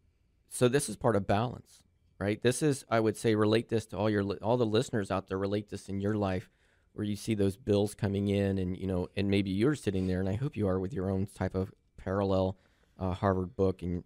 [0.50, 1.82] so this is part of balance,
[2.20, 2.42] right?
[2.42, 5.28] This is, I would say, relate this to all your li- all the listeners out
[5.28, 5.38] there.
[5.38, 6.52] Relate this in your life,
[6.94, 10.20] where you see those bills coming in, and you know, and maybe you're sitting there,
[10.20, 12.58] and I hope you are with your own type of parallel
[13.00, 14.04] uh, Harvard book, and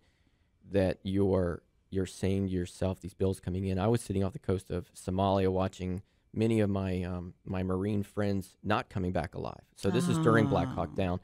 [0.72, 3.80] that you're you're saying to yourself these bills coming in.
[3.80, 6.02] I was sitting off the coast of Somalia watching
[6.36, 9.62] many of my um, my Marine friends not coming back alive.
[9.76, 10.96] So this is during Black Hawk Oh.
[10.96, 11.20] Down,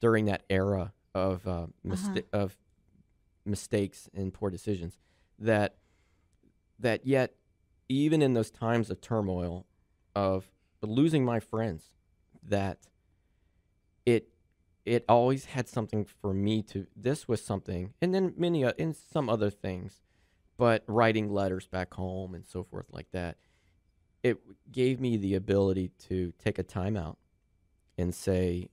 [0.00, 2.42] during that era of uh, mista- Uh-huh.
[2.44, 2.56] of
[3.44, 4.98] mistakes and poor decisions.
[5.38, 5.76] That
[6.78, 7.34] that yet,
[7.88, 9.66] even in those times of turmoil,
[10.14, 10.50] of
[10.82, 11.90] losing my friends,
[12.42, 12.78] that
[14.04, 14.28] it
[14.84, 16.86] it always had something for me to.
[16.94, 20.00] This was something, and then many uh, and some other things,
[20.56, 23.36] but writing letters back home and so forth like that.
[24.26, 24.38] It
[24.72, 27.16] gave me the ability to take a timeout
[27.98, 28.70] and say,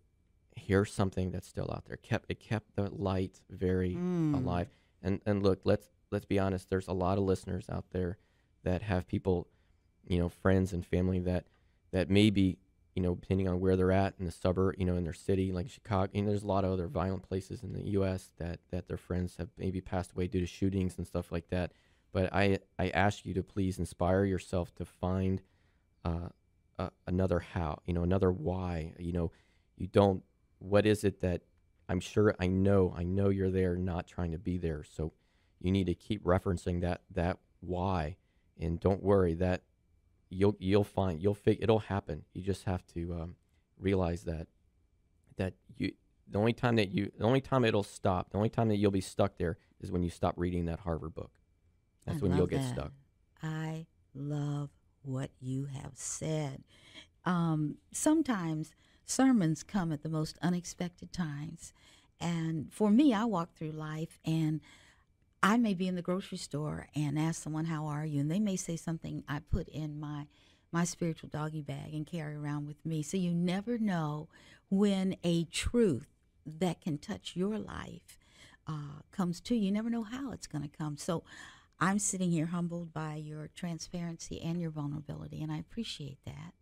[0.56, 4.34] "Here's something that's still out there." kept It kept the light very Mm.
[4.38, 4.70] alive.
[5.02, 6.70] And and look, let's let's be honest.
[6.70, 8.18] There's a lot of listeners out there
[8.63, 9.48] that have people,
[10.08, 11.46] you know, friends and family that
[11.92, 12.58] that maybe
[12.96, 15.52] you know, depending on where they're at in the suburb, you know, in their city,
[15.52, 16.12] like Chicago.
[16.13, 18.32] And there's a lot of other violent places in the U.S.
[18.38, 21.72] that that their friends have maybe passed away due to shootings and stuff like that.
[22.13, 25.41] But I I ask you to please inspire yourself to find
[26.06, 26.30] uh,
[26.80, 28.93] uh, another how, you know, another why.
[28.97, 29.32] You know,
[29.76, 30.23] you don't.
[30.60, 31.41] What is it that
[31.89, 34.84] I'm sure I know I know you're there, not trying to be there.
[34.84, 35.12] So
[35.60, 38.17] you need to keep referencing that that why,
[38.60, 39.63] and don't worry that
[40.30, 42.23] you'll you'll find you'll fig it'll happen.
[42.34, 43.36] You just have to um,
[43.78, 44.47] realize that
[45.38, 45.93] that you
[46.28, 48.91] the only time that you the only time it'll stop the only time that you'll
[48.91, 51.32] be stuck there is when you stop reading that Harvard book.
[52.06, 52.74] That's I when you'll get that.
[52.74, 52.92] stuck.
[53.42, 54.70] I love
[55.04, 56.63] what you have said.
[57.26, 58.74] Um, sometimes
[59.06, 61.74] sermons come at the most unexpected times.
[62.20, 64.62] And for me, I walk through life and
[65.42, 68.22] I may be in the grocery store and ask someone, How are you?
[68.22, 70.28] And they may say something I put in my
[70.72, 73.04] my spiritual doggy bag and carry around with me.
[73.04, 74.28] So you never know
[74.70, 76.08] when a truth
[76.48, 78.18] that can touch your life
[78.66, 79.66] uh, comes to you.
[79.66, 80.98] You never know how it's going to come.
[80.98, 81.24] So
[81.84, 86.54] I'm sitting here humbled by your transparency and your vulnerability, and I appreciate that.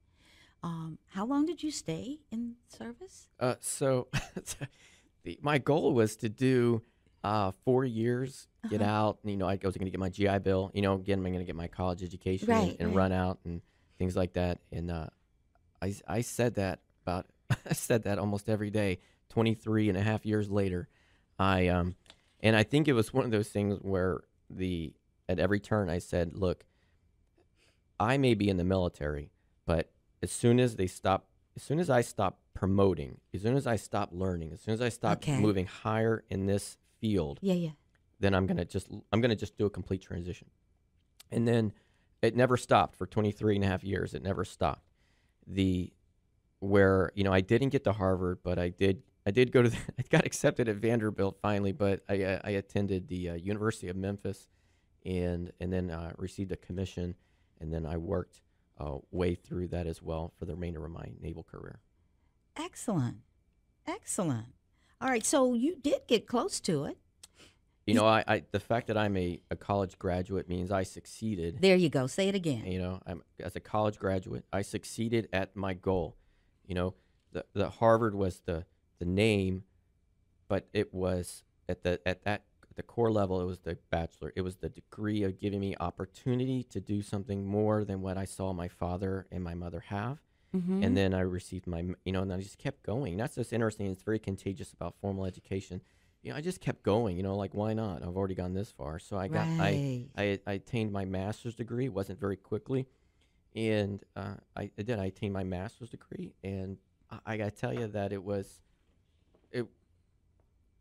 [0.63, 3.27] Um, how long did you stay in service?
[3.39, 4.07] Uh, so
[5.23, 6.81] the, my goal was to do
[7.23, 8.91] uh, four years, get Uh-huh.
[8.91, 9.19] out.
[9.23, 10.71] You know, I was going to get my GI Bill.
[10.73, 12.95] You know, again, I'm going to get my college education and- Right, and, right.
[12.97, 13.61] run out and
[13.99, 14.59] things like that.
[14.71, 15.07] And uh,
[15.81, 17.27] I, I said that about
[17.69, 18.99] I said that almost every day.
[19.29, 20.89] 23 and a half years later,
[21.39, 21.95] I um,
[22.41, 24.93] and I think it was one of those things where the
[25.29, 26.65] at every turn I said, look,
[27.99, 29.29] I may be in the military,
[29.65, 29.91] but
[30.23, 33.75] as soon as they stop, as soon as I stop promoting, as soon as I
[33.75, 35.39] stop learning, as soon as I stop Okay.
[35.39, 37.71] moving higher in this field, Yeah, yeah.
[38.19, 40.47] then I'm gonna just I'm gonna just do a complete transition.
[41.31, 41.73] And then
[42.21, 44.13] it never stopped for 23 and a half years.
[44.13, 44.89] It never stopped.
[45.47, 45.91] The
[46.59, 49.69] where you know I didn't get to Harvard, but I did I did go to
[49.69, 53.95] the, I got accepted at Vanderbilt finally, but I I attended the uh, University of
[53.95, 54.47] Memphis,
[55.05, 57.15] and and then uh, received a commission,
[57.59, 58.41] and then I worked
[58.79, 61.79] uh, way through that as well for the remainder of my naval career.
[62.55, 63.17] Excellent.
[63.87, 64.47] Excellent.
[64.99, 66.97] All right, so you did get close to it.
[67.87, 71.57] You know, I, I the fact that I'm a, a college graduate means I succeeded.
[71.61, 72.07] There you go.
[72.07, 72.65] Say it again.
[72.65, 76.15] You know, I'm as a college graduate, I succeeded at my goal.
[76.65, 76.93] You know,
[77.31, 78.65] the the Harvard was the
[78.99, 79.63] the name,
[80.47, 84.31] but it was at the at that at the core level, it was the bachelor.
[84.35, 88.25] It was the degree of giving me opportunity to do something more than what I
[88.25, 90.19] saw my father and my mother have.
[90.55, 90.83] Mhm.
[90.85, 93.17] And then I received my, you know, and I just kept going.
[93.17, 93.87] That's just interesting.
[93.87, 95.81] It's very contagious about formal education.
[96.23, 97.17] You know, I just kept going.
[97.17, 98.03] You know, like why not?
[98.03, 101.85] I've already gone this far, so I got I I, I attained my master's degree.
[101.85, 102.85] It wasn't very quickly,
[103.55, 104.99] and uh, I, I did.
[104.99, 106.77] I attained my master's degree, and
[107.09, 108.61] I, I got to tell you that it was,
[109.51, 109.65] it.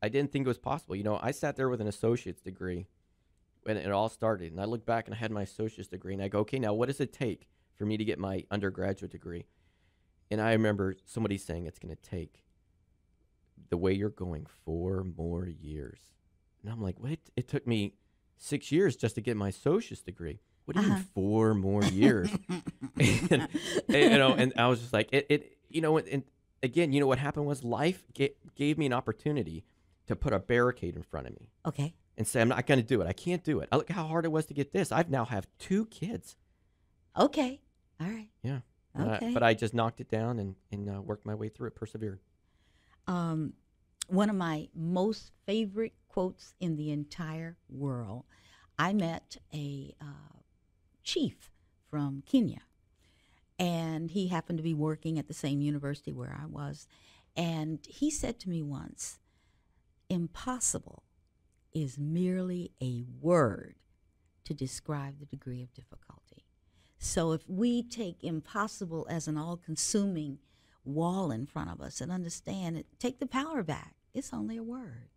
[0.03, 0.97] I didn't think it was possible.
[0.97, 2.87] You know, I sat there with an associate's degree
[3.65, 6.23] when it all started, and I look back and I had my associate's degree, and
[6.23, 9.45] I go, okay, now what does it take for me to get my undergraduate degree?
[10.31, 12.45] And I remember somebody saying it's going to take
[13.69, 16.01] the way you're going four more years.
[16.63, 17.95] And I'm like, wait, it took me
[18.39, 20.41] six years just to get my associate's degree.
[20.65, 20.97] What do you Uh-huh.
[20.97, 22.31] mean four more years?
[22.99, 23.49] and, and,
[24.13, 26.23] you know, and I was just like, it, it you know, and
[26.63, 29.65] again, you know what happened was life ga- gave me an opportunity
[30.11, 31.95] to put a barricade in front of me okay.
[32.19, 33.07] and say, I'm not going to do it.
[33.07, 33.69] I can't do it.
[33.73, 34.93] I look how hard it was to get this.
[34.93, 36.37] I've now have two kids.
[37.19, 37.61] Okay.
[38.01, 38.29] All right.
[38.43, 38.61] Yeah.
[38.95, 39.33] But I- Okay.
[39.35, 42.21] but I just knocked it down and, and uh, worked my way through it, persevered.
[43.07, 43.55] um,
[44.09, 48.25] one of my most favorite quotes in the entire world.
[48.77, 50.39] I met a uh,
[51.05, 51.53] chief
[51.89, 52.63] from Kenya,
[53.57, 56.89] and he happened to be working at the same university where I was.
[57.37, 59.20] And he said to me once,
[60.11, 61.05] Impossible
[61.73, 63.77] is merely a word
[64.45, 66.45] to describe the degree of difficulty.
[66.99, 70.39] So if we take impossible as an all consuming
[70.85, 73.95] wall in front of us and understand it, take the power back.
[74.13, 75.11] It's only a word.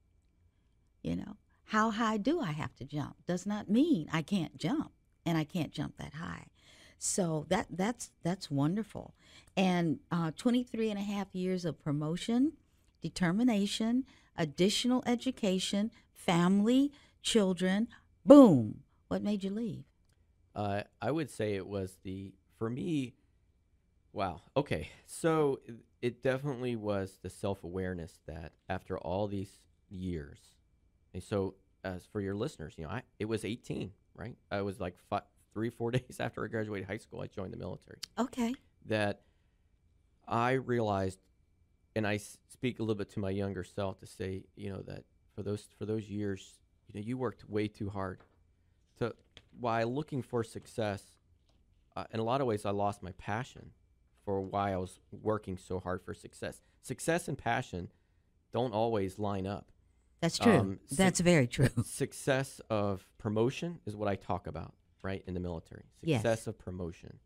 [1.02, 3.16] You know, how high do I have to jump?
[3.26, 4.92] Does not mean I can't jump
[5.26, 6.46] and I can't jump that high.
[6.98, 9.14] So that that's that's wonderful.
[9.58, 12.54] And uh, 23 and a half years of promotion,
[13.02, 14.06] determination,
[14.38, 16.92] additional education, family,
[17.22, 17.88] children,
[18.26, 18.82] boom.
[19.08, 19.84] What made you leave?
[20.56, 23.14] Uh, I would say it was the for me.
[24.12, 24.42] Wow.
[24.56, 24.90] Okay.
[25.06, 30.40] So it, it definitely was the self awareness that after all these years,
[31.14, 34.36] and so as for your listeners, you know, I it was 18, right?
[34.52, 37.58] I was like five, three, four days after I graduated high school, I joined the
[37.58, 37.98] military.
[38.18, 38.54] Okay.
[38.86, 39.22] That
[40.28, 41.20] I realized,
[41.96, 45.04] and I speak a little bit to my younger self to say, you know, that
[45.36, 48.20] for those for those years, you know, you worked way too hard.
[48.98, 49.14] To
[49.60, 51.04] while looking for success,
[51.96, 53.72] uh, in a lot of ways, I lost my passion
[54.26, 56.62] for why I was working so hard for success.
[56.82, 57.90] Success and passion
[58.52, 59.72] don't always line up.
[60.22, 60.54] That's true.
[60.54, 61.68] Um, That's very true.
[61.84, 65.84] success of promotion is what I talk about, right, in the military.
[66.02, 66.22] Yes.
[66.22, 67.20] Success of promotion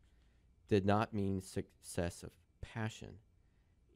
[0.68, 3.10] did not mean success of passion.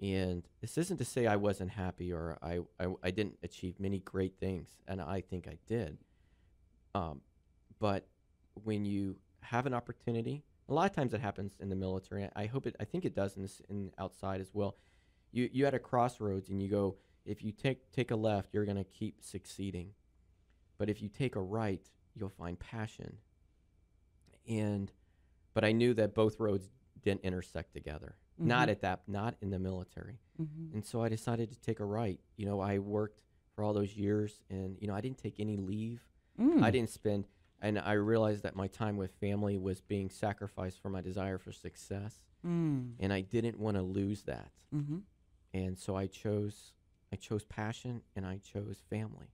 [0.01, 4.01] And this isn't to say I wasn't happy or I, I, I didn't achieve many
[4.01, 5.99] great things, and I think I did.
[6.95, 7.21] Um,
[7.79, 8.07] but
[8.55, 12.29] when you have an opportunity, a lot of times it happens in the military.
[12.35, 12.75] I hope it.
[12.81, 14.77] I think it does in this in outside as well.
[15.31, 16.97] You you at a crossroads and you go.
[17.25, 19.91] If you take take a left, you're gonna keep succeeding.
[20.79, 23.19] But if you take a right, you'll find passion.
[24.49, 24.91] And,
[25.55, 26.71] but I knew that both roads
[27.03, 28.17] didn't intersect together.
[28.39, 28.73] Not Mhm.
[28.73, 30.19] at that, not in the military.
[30.37, 32.19] hmm And so I decided to take a right.
[32.37, 33.23] You know, I worked
[33.55, 36.07] for all those years, and you know, I didn't take any leave.
[36.39, 36.63] Mm.
[36.63, 37.29] I didn't spend,
[37.61, 41.53] and I realized that my time with family was being sacrificed for my desire for
[41.53, 42.95] success, Mm.
[42.99, 44.51] and I didn't want to lose that.
[44.71, 45.01] hmm
[45.55, 46.73] And so I chose,
[47.13, 49.29] I chose passion, and I chose family,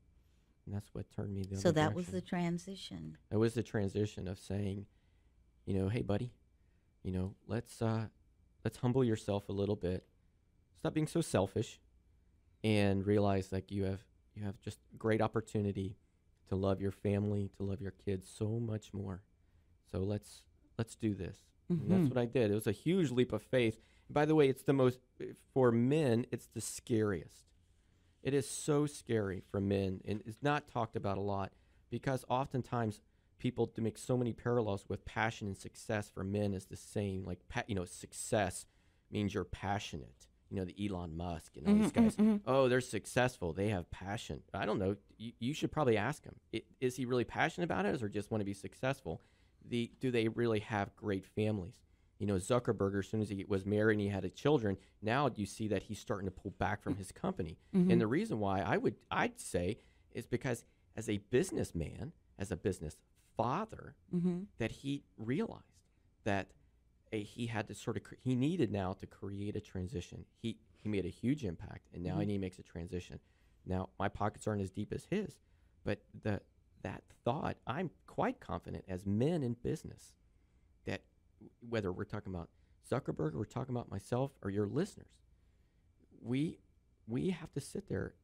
[0.66, 3.16] and that's what turned me the So other that was the transition.
[3.30, 4.86] That was the transition of saying,
[5.64, 6.32] you know, hey buddy,
[7.04, 8.08] you know, let's uh
[8.64, 10.04] let's humble yourself a little bit.
[10.78, 11.80] Stop being so selfish
[12.64, 14.00] and realize like you have
[14.34, 15.96] you have just great opportunity
[16.48, 19.22] to love your family, to love your kids so much more.
[19.90, 20.42] So let's
[20.78, 21.36] let's do this.
[21.68, 21.88] And Mhm.
[21.88, 22.50] that's what I did.
[22.50, 23.80] It was a huge leap of faith.
[24.10, 25.00] By the way, it's the most
[25.52, 27.44] for men, it's the scariest.
[28.22, 31.52] It is so scary for men and it's not talked about a lot
[31.90, 33.00] because oftentimes
[33.38, 37.24] people to make so many parallels with passion and success for men is the same.
[37.24, 38.66] Like you know, success
[39.10, 40.26] means you're passionate.
[40.50, 42.16] You know, the Elon Musk and all these Mhm, guys.
[42.16, 42.40] mhm, mhm.
[42.46, 43.52] Oh, they're successful.
[43.52, 44.42] They have passion.
[44.54, 44.96] I don't know.
[45.18, 46.36] You, you should probably ask him.
[46.54, 49.20] I- Is he really passionate about it, or just want to be successful?
[49.64, 51.80] The do they really have great families?
[52.18, 55.30] You know, Zuckerberg, as soon as he was married and he had a children, now
[55.36, 57.58] you see that he's starting to pull back from his company.
[57.74, 57.92] Mhm.
[57.92, 59.78] And the reason why I would I'd say
[60.12, 60.64] is because
[60.96, 62.96] as a businessman, as a business
[63.38, 64.48] father, Mhm.
[64.58, 65.64] that he realized
[66.24, 66.52] that
[67.12, 70.26] uh, he had to sort of cre- he needed now to create a transition.
[70.42, 72.28] He he made a huge impact, and now Mhm.
[72.30, 73.18] he makes a transition.
[73.64, 75.40] Now my pockets aren't as deep as his,
[75.84, 76.42] but the
[76.82, 80.14] that thought I'm quite confident as men in business
[80.84, 81.02] that
[81.60, 82.50] whether we're talking about
[82.88, 85.16] Zuckerberg or we're talking about myself or your listeners,
[86.20, 86.58] we
[87.06, 88.14] we have to sit there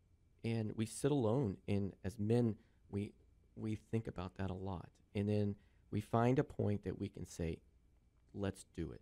[0.44, 2.56] and we sit alone and as men
[2.90, 3.12] we
[3.56, 5.54] we think about that a lot and then
[5.90, 7.58] we find a point that we can say
[8.34, 9.00] let's do it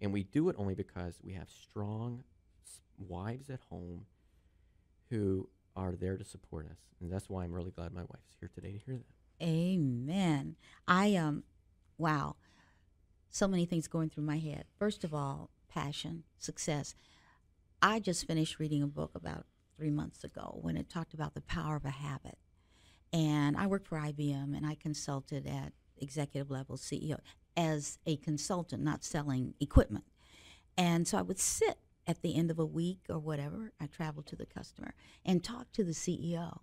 [0.00, 2.22] and we do it only because we have strong
[2.98, 4.06] wives at home
[5.10, 8.50] who are there to support us and that's why i'm really glad my wife's here
[8.54, 9.04] today to hear that
[9.42, 10.56] Amen.
[10.86, 11.44] I um,
[11.96, 12.36] wow,
[13.30, 14.64] so many things going through my head.
[14.78, 16.94] First of all, passion, success.
[17.80, 19.46] I just finished reading a book about
[19.76, 22.36] three months ago when it talked about the power of a habit,
[23.12, 27.18] and I worked for IBM and I consulted at executive level CEO
[27.56, 30.04] as a consultant, not selling equipment,
[30.76, 33.72] and so I would sit at the end of a week or whatever.
[33.80, 34.94] I traveled to the customer
[35.24, 36.60] and talk to the CEO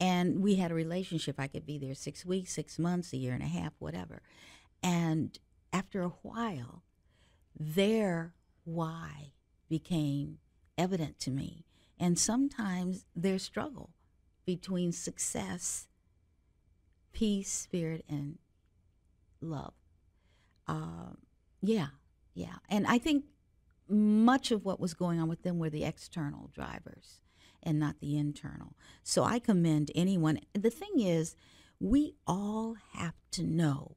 [0.00, 1.36] and we had a relationship.
[1.38, 4.22] I could be there six weeks, six months, a year and a half, whatever.
[4.82, 5.38] And
[5.72, 6.82] after a while,
[7.58, 8.34] their
[8.64, 9.32] why
[9.68, 10.38] became
[10.76, 11.64] evident to me.
[11.98, 13.90] And sometimes their struggle
[14.46, 15.88] between success,
[17.12, 18.38] peace, spirit, and
[19.40, 19.74] love.
[20.66, 21.14] Uh,
[21.62, 21.88] yeah,
[22.34, 23.24] Yeah, and I think
[23.88, 27.20] much of what was going on with them were the external drivers
[27.62, 28.74] and not the internal.
[29.02, 30.40] So I commend anyone.
[30.52, 31.34] The thing is,
[31.80, 33.96] we all have to know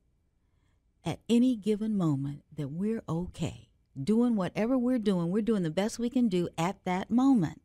[1.06, 3.70] at any given moment that we're okay.
[4.02, 7.62] Doing whatever we're doing, we're doing the best we can do at that moment.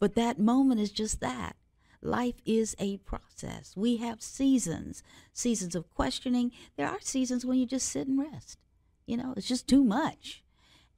[0.00, 1.56] But that moment is just that.
[2.00, 3.74] Life is a process.
[3.76, 6.52] We have seasons, seasons of questioning.
[6.76, 8.58] There are seasons when you just sit and rest.
[9.06, 10.44] You know, it's just too much.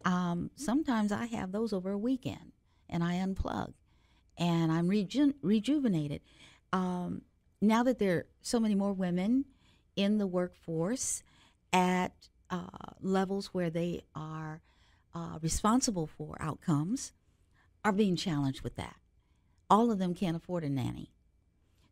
[0.04, 2.52] Um, sometimes I have those over a weekend
[2.88, 3.72] and I unplug
[4.36, 6.20] and I'm reju- rejuvenated.
[6.72, 7.22] Um,
[7.60, 9.44] now that there are so many more women
[9.96, 11.22] in the workforce
[11.72, 12.12] at
[12.50, 12.66] uh,
[13.00, 14.62] levels where they are
[15.14, 17.12] uh, responsible for outcomes,
[17.84, 18.96] are being challenged with that.
[19.70, 21.12] All of them can't afford a nanny.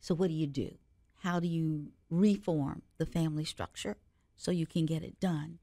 [0.00, 0.76] So, what do you do?
[1.22, 3.96] How do you reform the family structure
[4.36, 5.58] so you can get it done?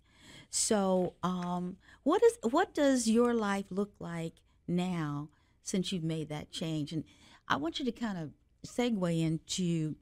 [0.50, 4.34] So, um, what is what does your life look like
[4.68, 5.30] now
[5.62, 6.94] since you've made that change?
[6.94, 7.04] And
[7.48, 8.32] I want you to kind of
[8.66, 9.96] segue into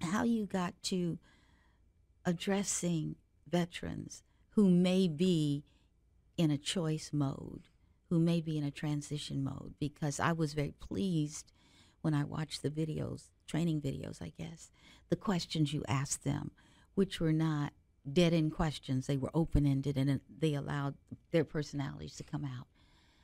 [0.00, 1.18] how you got to
[2.24, 3.16] addressing
[3.48, 5.64] veterans who may be
[6.36, 7.68] in a choice mode,
[8.10, 11.52] who may be in a transition mode, because I was very pleased
[12.02, 14.70] when I watched the videos, training videos, I guess,
[15.08, 16.50] the questions you asked them,
[16.94, 17.72] which were not
[18.10, 19.06] dead end questions.
[19.06, 20.94] They were open ended and they allowed
[21.30, 22.66] their personalities to come out.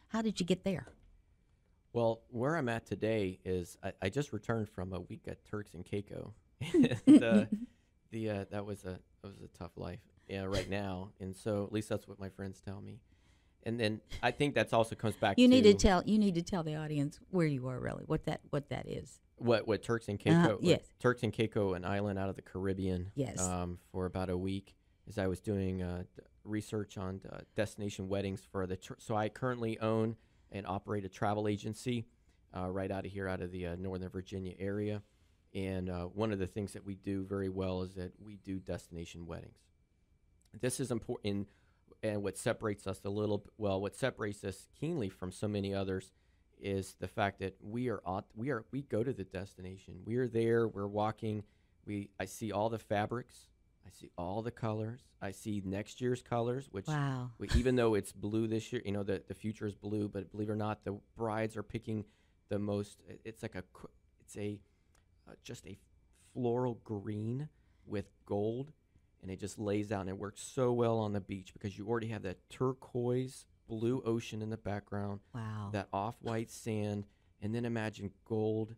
[0.08, 0.88] How did you get there?
[1.92, 5.74] Well, where I'm at today is I, I just returned from a week at Turks
[5.74, 6.32] and Caicos.
[7.06, 7.44] and, uh,
[8.10, 10.00] the uh, that was a that was a tough life.
[10.28, 13.00] Yeah, right now, and so at least that's what my friends tell me.
[13.64, 15.38] And then I think that's also comes back.
[15.38, 18.04] You to need to tell you need to tell the audience where you are really,
[18.06, 19.20] what that what that is.
[19.40, 20.46] what what Turks and Caicos.
[20.46, 20.80] Uh-huh, yes.
[21.00, 23.10] Turks and Caicos, an island out of the Caribbean.
[23.14, 23.40] Yes.
[23.40, 24.74] Um, for about a week,
[25.08, 26.04] as I was doing uh,
[26.44, 28.76] research on uh, destination weddings for the.
[28.76, 30.16] Tr- so I currently own
[30.52, 32.06] and operate a travel agency,
[32.56, 35.02] uh, right out of here, out of the uh, Northern Virginia area.
[35.54, 38.58] And uh, one of the things that we do very well is that we do
[38.60, 39.58] destination weddings.
[40.60, 41.48] This is important,
[42.02, 43.44] and what separates us a little.
[43.58, 46.12] Well, what separates us keenly from so many others
[46.60, 48.00] is the fact that we are
[48.34, 50.00] we are we go to the destination.
[50.04, 50.68] We are there.
[50.68, 51.42] We're walking.
[51.86, 53.48] We I see all the fabrics.
[53.86, 55.00] I see all the colors.
[55.22, 57.30] I see next year's colors, which Wow.
[57.38, 60.08] we, even though it's blue this year, you know the the future is blue.
[60.08, 62.04] But believe it or not, the brides are picking
[62.50, 63.00] the most.
[63.24, 63.64] It's like a
[64.20, 64.60] it's a
[65.28, 65.78] uh, just a
[66.34, 67.48] floral green
[67.86, 68.72] with gold,
[69.22, 71.86] and it just lays out and it works so well on the beach because you
[71.88, 75.70] already have that turquoise blue ocean in the background Wow.
[75.72, 77.06] that off-white sand,
[77.40, 78.74] and then imagine gold,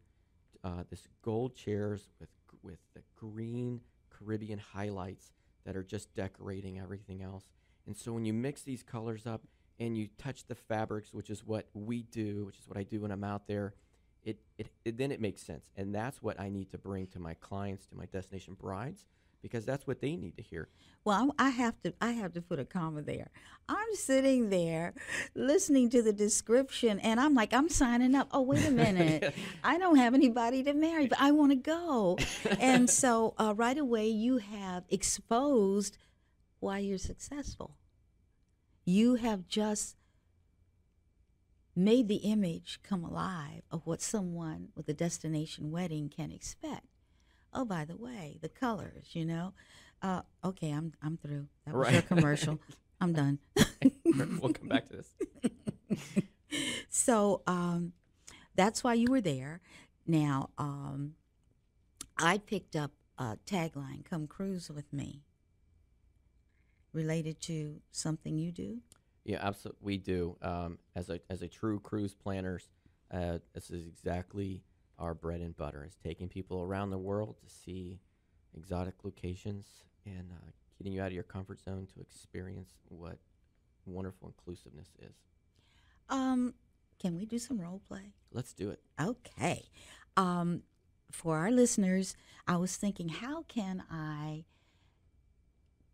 [0.65, 2.29] uh, this gold chairs with
[2.63, 3.81] with the green
[4.11, 5.33] Caribbean highlights
[5.65, 7.45] that are just decorating everything else.
[7.87, 9.43] And so when you mix these colors up
[9.81, 13.01] and you touch the fabrics, which is what we do, which is what I do
[13.01, 13.75] when I'm out there,
[14.23, 17.19] it, it, it then it makes sense, and that's what I need to bring to
[17.19, 19.07] my clients, to my destination brides,
[19.43, 20.69] because that's what they need to hear.
[21.05, 23.31] Well, I have to I have to put a comma there.
[23.69, 24.95] I'm sitting there
[25.35, 28.29] listening to the description and I'm like I'm signing up.
[28.31, 29.35] Oh, wait a minute.
[29.65, 32.19] I don't have anybody to marry, but I want to go.
[32.61, 35.99] and so uh, right away you have exposed
[36.61, 37.77] why you're successful.
[38.85, 39.97] You have just
[41.75, 46.92] made the image come alive of what someone with a destination wedding can expect.
[47.53, 49.53] Oh, by the way, the colors, you know.
[50.01, 51.47] Uh, okay, I'm I'm through.
[51.67, 52.59] That was your commercial.
[53.01, 53.39] I'm done.
[54.05, 55.15] we'll come back to this.
[56.89, 57.93] so um,
[58.55, 59.61] that's why you were there.
[60.07, 61.15] Now, um,
[62.17, 65.23] I picked up a tagline, "Come cruise with me,"
[66.93, 68.79] related to something you do.
[69.25, 69.81] Yeah, absolutely.
[69.83, 70.37] We do.
[70.43, 72.69] Um, as a as a true cruise planners,
[73.11, 74.63] uh, this is exactly
[74.99, 78.01] our bread and butter: is taking people around the world to see
[78.57, 79.67] exotic locations
[80.05, 83.19] and uh, getting you out of your comfort zone to experience what
[83.87, 85.15] wonderful inclusiveness is.
[86.09, 86.55] Um,
[86.99, 88.13] can we do some role play?
[88.33, 88.81] Let's do it.
[89.01, 89.69] Okay.
[90.17, 90.63] Um,
[91.11, 92.15] for our listeners,
[92.47, 94.45] I was thinking, how can I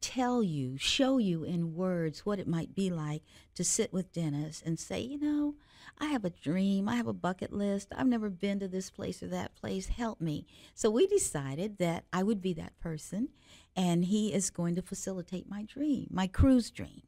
[0.00, 3.22] tell you, show you in words what it might be like
[3.54, 5.54] to sit with Dennis and say, you know,
[5.98, 9.22] I have a dream, I have a bucket list, I've never been to this place
[9.22, 10.46] or that place, help me.
[10.74, 13.28] So we decided that I would be that person,
[13.74, 17.02] and he is going to facilitate my dream, my cruise dream.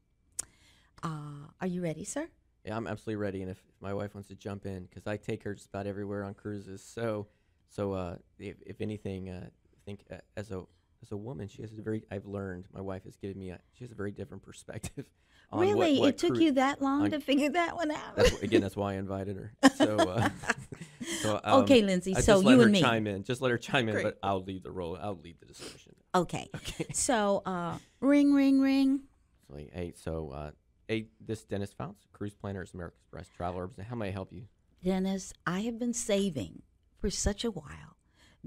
[1.03, 2.29] Uh, are you ready, sir?
[2.65, 3.43] Yeah, I'm absolutely ready.
[3.43, 5.87] And if, if my wife wants to jump in, because I take her just about
[5.87, 7.27] everywhere on cruises, so
[7.69, 10.65] so uh, if, if anything, uh, I think uh, as a
[11.03, 12.03] as a woman, she has a very.
[12.11, 12.67] I've learned.
[12.73, 13.51] My wife has given me.
[13.51, 15.07] A, she has a very different perspective.
[15.51, 17.91] on what- really, what it took cru- you that long on- to figure that one
[17.91, 18.17] out.
[18.17, 19.53] That's, again, that's why I invited her.
[19.77, 20.29] So, uh,
[21.23, 22.15] so um, okay, Lindsay.
[22.17, 22.81] I So just let you her and me.
[22.81, 23.25] chime in.
[23.25, 24.05] Just let her chime in, Great.
[24.05, 24.99] but I'll lead the role.
[25.01, 25.95] I'll lead the discussion.
[26.15, 26.49] Okay.
[26.55, 26.87] Okay.
[26.93, 29.01] So, uh, ring, ring, ring.
[29.49, 30.51] So, hey, so uh,
[30.89, 33.89] hey, this Dennis Foutz, cruise planners, American Express travel representative.
[33.91, 34.45] How may I help you?
[34.85, 36.63] Dennis, I have been saving
[36.99, 37.97] for such a while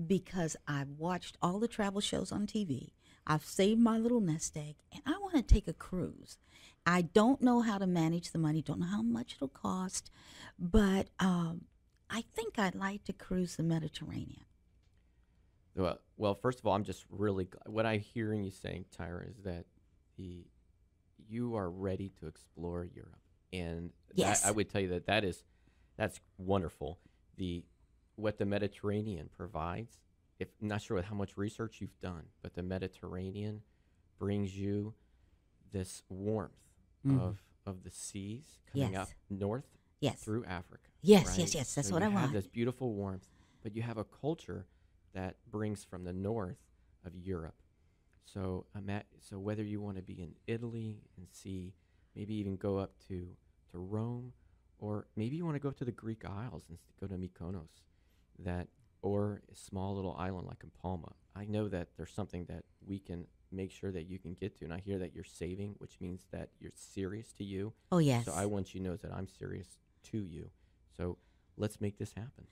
[0.07, 2.91] because I've watched all the travel shows on TV.
[3.25, 6.37] I've saved my little nest egg and I want to take a cruise.
[6.85, 10.11] I don't know how to manage the money, don't know how much it'll cost,
[10.59, 11.61] but um,
[12.09, 14.43] I think I'd like to cruise the Mediterranean.
[15.75, 19.27] Well, well, first of all, I'm just really gl- what I'm hearing you saying, Tyra,
[19.29, 19.65] is that
[20.17, 20.45] the
[21.27, 23.17] you are ready to explore Europe,
[23.51, 25.43] and that- I would tell you that that is
[25.97, 26.99] that's wonderful.
[27.37, 27.63] The
[28.15, 29.99] what the Mediterranean provides.
[30.39, 33.61] If I'm not sure how much research you've done, but the Mediterranean
[34.19, 34.93] brings you
[35.71, 36.53] this warmth
[37.05, 37.19] Mhm.
[37.19, 40.21] of of the seas coming up north Yes.
[40.21, 40.89] through Africa.
[41.01, 41.39] Yes, right?
[41.39, 42.33] yes, yes, that's So what you I have want.
[42.33, 43.29] this beautiful warmth,
[43.61, 44.67] but you have a culture
[45.13, 46.57] that brings from the north
[47.05, 47.55] of Europe.
[48.25, 51.73] So I'm at, so whether you want to be in Italy and see,
[52.15, 53.35] maybe even go up to
[53.71, 54.33] to Rome,
[54.77, 57.81] or maybe you want to go to the Greek Isles and go to Mykonos,
[58.39, 58.67] that
[59.01, 61.13] or a small little island like in Palma.
[61.35, 64.65] I know that there's something that we can make sure that you can get to,
[64.65, 67.73] and I hear that you're saving, which means that you're serious to you.
[67.91, 68.25] Oh, yes.
[68.25, 69.67] So I want you to know that I'm serious
[70.11, 70.49] to you.
[70.97, 71.17] So
[71.57, 72.47] let's make this happen.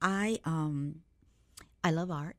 [0.00, 1.00] I um
[1.82, 2.36] I love art.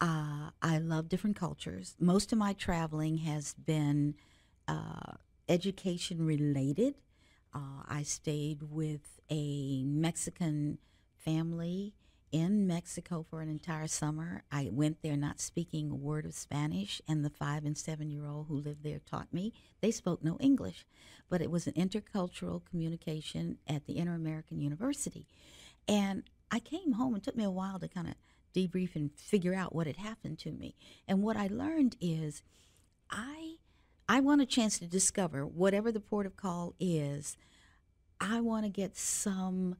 [0.00, 1.94] Uh, I love different cultures.
[2.00, 4.16] Most of my traveling has been
[4.66, 5.12] uh,
[5.48, 6.96] education related.
[7.54, 10.78] Uh, I stayed with a Mexican
[11.24, 11.94] family
[12.30, 14.42] in Mexico for an entire summer.
[14.50, 18.26] I went there not speaking a word of Spanish, and the five and seven year
[18.26, 19.52] old who lived there taught me.
[19.80, 20.86] They spoke no English,
[21.28, 25.26] but it was an intercultural communication at the Inter American University.
[25.86, 27.14] And I came home.
[27.16, 28.14] It took me a while to kind of
[28.54, 30.74] debrief and figure out what had happened to me.
[31.06, 32.42] And what I learned is
[33.10, 33.56] I
[34.08, 37.36] I want a chance to discover whatever the port of call is.
[38.20, 39.76] I want to get some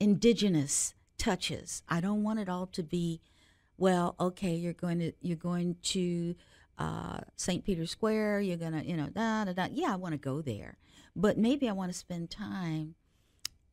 [0.00, 1.82] indigenous touches.
[1.88, 3.20] I don't want it all to be
[3.78, 6.34] well, okay, you're going to you're going to
[6.78, 7.64] uh, St.
[7.64, 9.68] Peter's Square, you're to, you know, da da da.
[9.70, 10.78] Yeah, I want to go there.
[11.14, 12.94] But maybe I want to spend time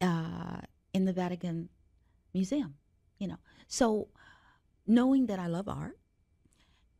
[0.01, 0.61] uh,
[0.93, 1.69] in the Vatican
[2.33, 2.75] Museum,
[3.17, 3.39] you know.
[3.67, 4.07] So,
[4.87, 5.97] knowing that I love art,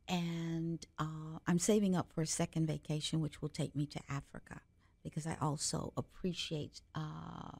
[0.06, 4.60] and uh, I'm saving up for a second vacation, which will take me to Africa,
[5.02, 7.58] because I also appreciate uh,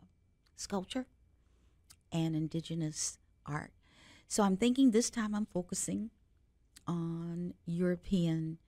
[0.57, 1.07] sculpture
[2.15, 3.73] and indigenous art.
[4.29, 6.11] So I'm thinking this time I'm focusing
[6.87, 8.59] on European.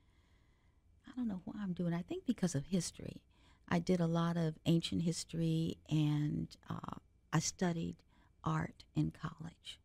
[1.07, 1.94] I don't know why I'm doing.
[1.94, 3.22] I think because of history.
[3.68, 6.99] I did a lot of ancient history, and uh,
[7.32, 7.97] I studied
[8.44, 9.80] art in college.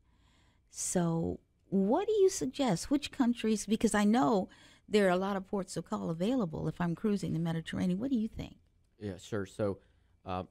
[0.70, 1.40] So,
[1.70, 2.92] what do you suggest?
[2.92, 3.66] Which countries?
[3.66, 4.50] Because I know
[4.88, 7.98] there are a lot of ports of call available if I'm cruising the Mediterranean.
[7.98, 8.58] What do you think?
[9.00, 9.48] Yeah, sure.
[9.48, 9.80] So
[10.26, 10.44] uh,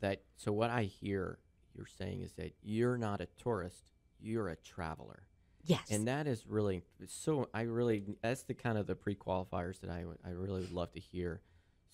[0.00, 1.38] that so what I hear
[1.80, 5.22] you're saying is that you're not a tourist, you're a traveler.
[5.64, 5.90] Yes.
[5.90, 7.48] And that is really so.
[7.54, 10.92] I really that's the kind of the pre-qualifiers that I would I really would love
[10.92, 11.40] to hear.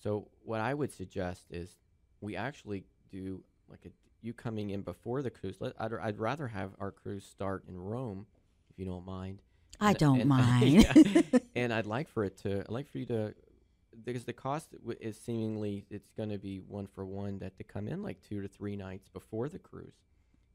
[0.01, 1.75] So what I would suggest is
[2.21, 3.89] we actually do like a
[4.21, 5.57] you coming in before the cruise.
[5.59, 8.25] Let, I'd, I'd rather have our cruise start in Rome,
[8.69, 9.41] if you don't mind.
[9.81, 10.65] I And- don't and- mind.
[10.71, 11.21] yeah.
[11.55, 12.61] and I'd like for it to.
[12.61, 13.33] I'd like for you to
[14.03, 17.63] because the cost w- is seemingly it's going to be one for one that to
[17.63, 19.95] come in like two to three nights before the cruise,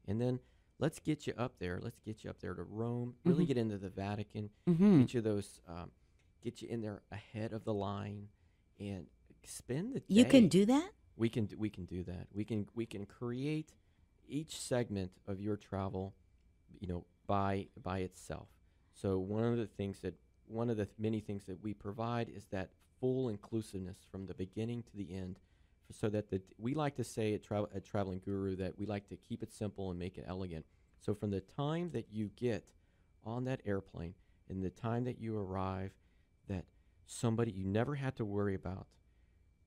[0.07, 0.39] and then
[0.79, 1.79] let's get you up there.
[1.81, 3.15] Let's get you up there to Rome.
[3.25, 3.47] Really Mhm.
[3.47, 4.49] get into the Vatican.
[4.65, 5.59] hmm Get you those.
[5.67, 5.91] Um,
[6.41, 8.29] get you in there ahead of the line,
[8.79, 9.07] and
[9.45, 10.05] spend the day.
[10.07, 10.91] You can do that?
[11.15, 12.27] We can do, we can do that.
[12.33, 13.73] We can we can create
[14.27, 16.15] each segment of your travel,
[16.79, 18.47] you know, by by itself.
[18.93, 20.15] So one of the things that
[20.47, 22.69] one of the th- many things that we provide is that
[23.03, 25.37] full inclusiveness from the beginning to the end,
[25.91, 29.09] so that the we like to say at, travel at Traveling Guru that we like
[29.09, 30.65] to keep it simple and make it elegant.
[31.01, 32.63] So from the time that you get
[33.25, 34.13] on that airplane
[34.49, 35.91] and the time that you arrive,
[36.47, 36.63] that
[37.05, 38.87] somebody you never had to worry about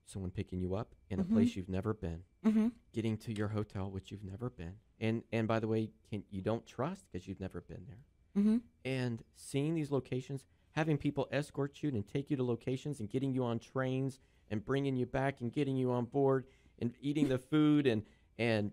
[0.05, 1.21] someone picking you up in Mhm.
[1.21, 2.69] a place you've never been, Mm-hmm.
[2.91, 6.41] getting to your hotel which you've never been, and and by the way, can, you
[6.41, 8.03] don't trust because you've never been there,
[8.35, 8.57] Mm-hmm.
[8.83, 10.43] and seeing these locations,
[10.77, 14.19] having people escort you and take you to locations and getting you on trains
[14.51, 16.45] and bringing you back and getting you on board
[16.79, 18.03] and eating the food and
[18.37, 18.71] and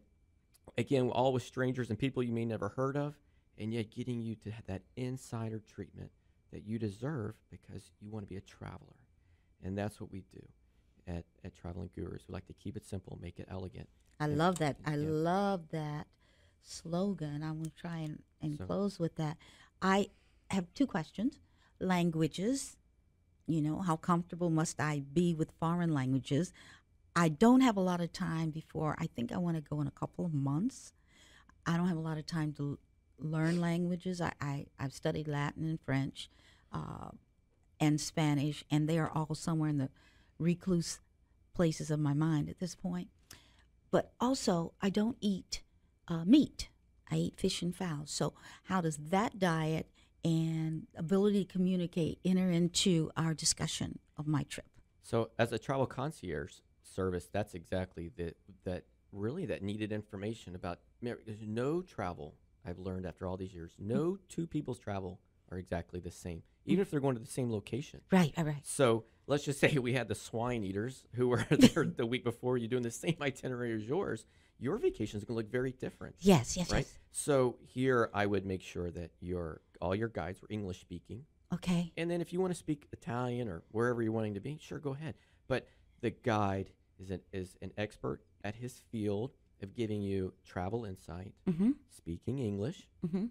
[0.77, 3.15] again all with strangers and people you may never heard of,
[3.59, 6.11] and yet getting you to have that insider treatment
[6.53, 8.99] that you deserve because you want to be a traveler.
[9.65, 10.43] And that's what we do
[11.09, 12.25] at, at Traveling Gurus.
[12.29, 13.89] We like to keep it simple, make it elegant.
[14.21, 14.77] I And- love that.
[14.85, 15.09] I yeah.
[15.09, 16.07] love that
[16.63, 17.43] slogan.
[17.43, 19.39] I'm going to try and, and So- close with that.
[19.81, 20.09] I
[20.51, 21.41] have two questions.
[21.81, 22.77] Languages,
[23.47, 26.53] you know, how comfortable must I be with foreign languages?
[27.17, 28.97] I don't have a lot of time before.
[28.99, 30.93] I think I want to go in a couple of months.
[31.67, 32.79] I don't have a lot of time to
[33.19, 34.21] learn languages.
[34.21, 36.29] I, I, I've studied Latin and French
[36.73, 37.11] uh,
[37.79, 39.91] and Spanish, and they are all somewhere in the
[40.39, 40.99] recluse
[41.55, 43.09] places of my mind at this point
[43.95, 45.63] but also I don't eat
[46.09, 46.69] uh, meat.
[47.13, 48.07] I eat fish and fowl.
[48.07, 48.33] So
[48.65, 49.87] how does that diet
[50.25, 54.67] and ability to communicate enter into our discussion of my trip?
[55.03, 56.53] So, as a travel concierge
[56.83, 60.81] service, that's exactly the, that really that needed information about.
[61.03, 63.73] There's no travel I've learned after all these years.
[63.79, 64.23] No mm-hmm.
[64.29, 65.21] two people's travel
[65.51, 68.01] are exactly the same, even if they're going to the same location.
[68.11, 68.63] Right, all right.
[68.63, 72.57] So let's just say we had the swine eaters who were there the week before
[72.57, 74.27] You're doing the same itinerary as yours.
[74.59, 76.87] Your vacation is going to look very different, Yes, yes, right?
[76.87, 76.99] yes.
[77.11, 81.93] So here I would make sure that your all your guides were English speaking, Okay.
[81.97, 84.79] and then if you want to speak Italian or wherever you're wanting to be, sure,
[84.79, 85.15] go ahead.
[85.49, 85.67] But
[86.01, 91.33] the guide is an is an expert at his field of giving you travel insight,
[91.49, 91.73] Mm-hmm.
[91.91, 93.27] speaking English, Mm-hmm.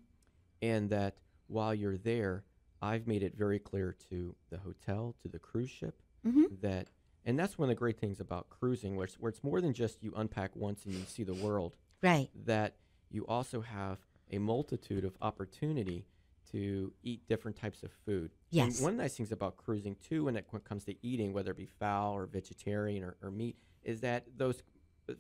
[0.62, 1.18] and that
[1.48, 2.44] while you're there,
[2.82, 6.44] I've made it very clear to the hotel, to the cruise ship, Mm-hmm.
[6.62, 6.88] that,
[7.26, 9.74] and that's one of the great things about cruising, where it's, where it's more than
[9.74, 12.30] just you unpack once and you see the world, Right.
[12.46, 12.76] that
[13.10, 14.00] you also have
[14.32, 16.06] a multitude of opportunity
[16.54, 18.32] to eat different types of food.
[18.50, 18.78] Yes.
[18.78, 21.52] And one of the nice things about cruising too, when it comes to eating, whether
[21.52, 24.64] it be fowl or vegetarian or, or meat, is that those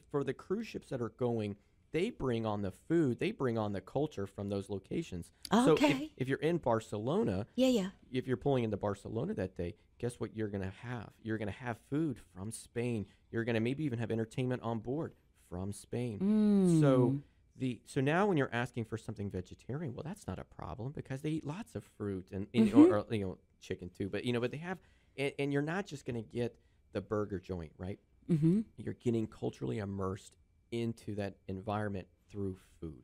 [0.10, 1.58] for the cruise ships that are going,
[1.92, 5.32] they bring on the food, they bring on the culture from those locations.
[5.52, 5.66] Okay.
[5.66, 7.90] So if, if you're in Barcelona, Yeah, yeah.
[8.12, 11.10] if you're pulling into Barcelona that day, guess what you're going to have?
[11.22, 13.06] You're going to have food from Spain.
[13.32, 15.14] You're going to maybe even have entertainment on board
[15.50, 16.20] from Spain.
[16.20, 16.82] Mm.
[16.82, 17.18] So
[17.56, 21.22] the so now when you're asking for something vegetarian, well, that's not a problem because
[21.22, 22.78] they eat lots of fruit and, and Mhm.
[22.78, 24.10] or, or, you know chicken too.
[24.10, 24.80] But you know, but they have,
[25.18, 26.58] and, and you're not just going to get
[26.92, 28.00] the burger joint, right?
[28.30, 28.62] Mm-hmm.
[28.78, 30.38] You're getting culturally immersed
[30.72, 33.04] into that environment through food,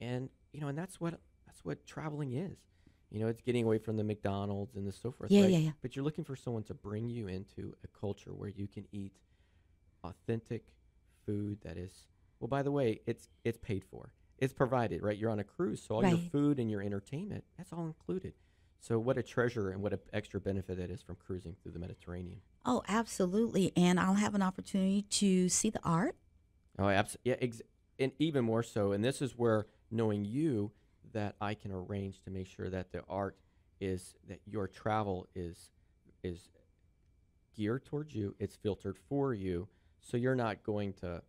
[0.00, 2.58] and you know, and that's what that's what traveling is.
[3.10, 5.30] You know, it's getting away from the McDonald's and the so forth.
[5.30, 5.50] Yeah, right?
[5.52, 5.70] yeah, yeah.
[5.80, 9.12] But you're looking for someone to bring you into a culture where you can eat
[10.04, 10.64] authentic
[11.24, 11.92] food that is
[12.40, 14.12] well by the way it's it's paid for.
[14.38, 15.16] It's provided right?
[15.16, 18.34] You're on a cruise so all your food and your entertainment that's all included.
[18.80, 21.78] So what a treasure and what an extra benefit that is from cruising through the
[21.78, 22.40] mediterranean.
[22.64, 23.72] Oh, absolutely.
[23.76, 26.16] And I'll have an opportunity to see the art.
[26.78, 27.62] oh absolutely yeah ex-
[27.98, 30.70] and even more so and this is where knowing you
[31.12, 33.36] that i can arrange to make sure that the art
[33.80, 35.70] is that your travel is
[36.22, 36.50] is
[37.56, 39.68] geared towards you it's filtered for you.
[40.00, 41.22] So you're not going to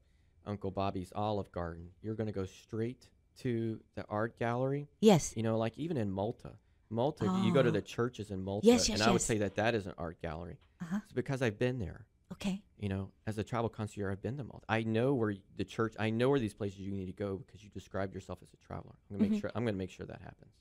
[0.48, 5.34] uncle bobby's olive garden you're going to go straight to the art gallery Yes.
[5.36, 6.54] you know like even in malta
[6.90, 7.72] malta you go to Oh.
[7.72, 10.22] the churches in malta Yes, yes, and i would say that that is an art
[10.22, 11.00] gallery Uh-huh.
[11.04, 12.62] it's because i've been there Okay.
[12.78, 14.66] you know, as a travel concierge, I've been to Malta.
[14.68, 15.96] I know where the church.
[15.98, 18.58] I know where these places you need to go because you described yourself as a
[18.58, 18.96] traveler.
[19.10, 19.32] I'm gonna Mhm.
[19.32, 19.52] make sure.
[19.56, 20.52] I'm gonna make sure that happens.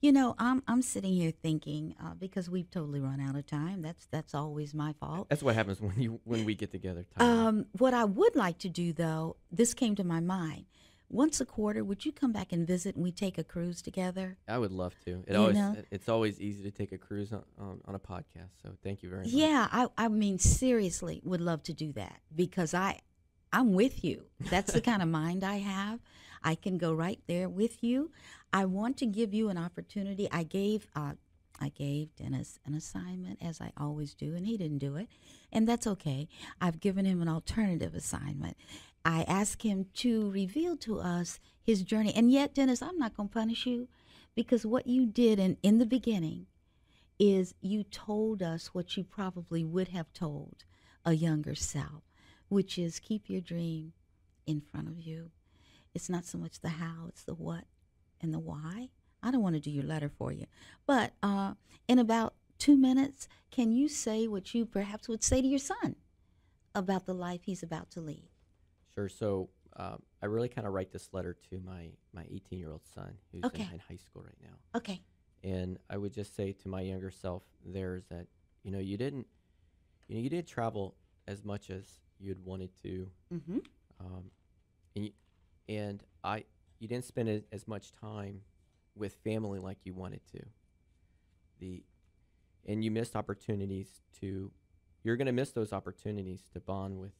[0.00, 3.82] You know, I'm I'm sitting here thinking uh, because we've totally run out of time.
[3.82, 5.28] That's that's always my fault.
[5.28, 7.04] That's what happens when you when we get together.
[7.18, 10.64] Um, what I would like to do, though, this came to my mind.
[11.12, 14.38] Once a quarter, would you come back and visit and we take a cruise together?
[14.48, 15.24] I would love to.
[15.26, 17.98] It you always know- it's always easy to take a cruise on, on, on a
[17.98, 18.52] podcast.
[18.62, 19.32] So thank you very much.
[19.32, 23.00] Yeah, I, I mean, seriously, would love to do that because I,
[23.52, 24.26] I'm with you.
[24.50, 25.98] That's the kind of mind I have.
[26.44, 28.12] I can go right there with you.
[28.52, 30.28] I want to give you an opportunity.
[30.32, 31.12] I gave, uh,
[31.60, 35.08] I gave Dennis an assignment as I always do, and he didn't do it,
[35.52, 36.28] and that's okay.
[36.60, 38.56] I've given him an alternative assignment.
[39.04, 43.28] I asked him to reveal to us his journey, and yet, Dennis, I'm not going
[43.28, 43.88] to punish you
[44.34, 46.46] because what you did in, in the beginning
[47.18, 50.64] is you told us what you probably would have told
[51.04, 52.02] a younger self,
[52.48, 53.92] which is keep your dream
[54.46, 55.30] in front of you.
[55.94, 57.64] It's not so much the how, it's the what
[58.20, 58.90] and the why.
[59.22, 60.46] I don't want to do your letter for you.
[60.86, 61.54] But uh,
[61.88, 65.96] in about two minutes, can you say what you perhaps would say to your son
[66.74, 68.28] about the life he's about to lead?
[68.94, 69.08] Sure.
[69.08, 72.84] So um, I really kind of write this letter to my my 18 year old
[72.94, 73.64] son who's Okay.
[73.64, 74.56] in, in high school right now.
[74.76, 75.00] Okay.
[75.44, 78.26] and I would just say to my younger self, there's that
[78.62, 79.26] you know you didn't
[80.08, 80.96] you know you didn't travel
[81.28, 81.84] as much as
[82.18, 83.58] you'd wanted to, Mm-hmm.
[84.00, 84.24] um,
[84.96, 85.12] and you,
[85.68, 86.44] and I
[86.80, 88.40] you didn't spend as, as much time
[88.96, 90.40] with family like you wanted to.
[91.60, 91.84] The
[92.66, 94.50] and you missed opportunities to
[95.02, 97.12] you're going to miss those opportunities to bond with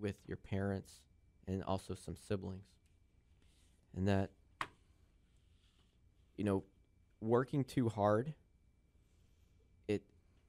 [0.00, 1.00] with your parents
[1.46, 2.66] and also some siblings
[3.96, 4.30] and that
[6.36, 6.64] you know
[7.20, 8.34] working too hard
[9.88, 10.02] it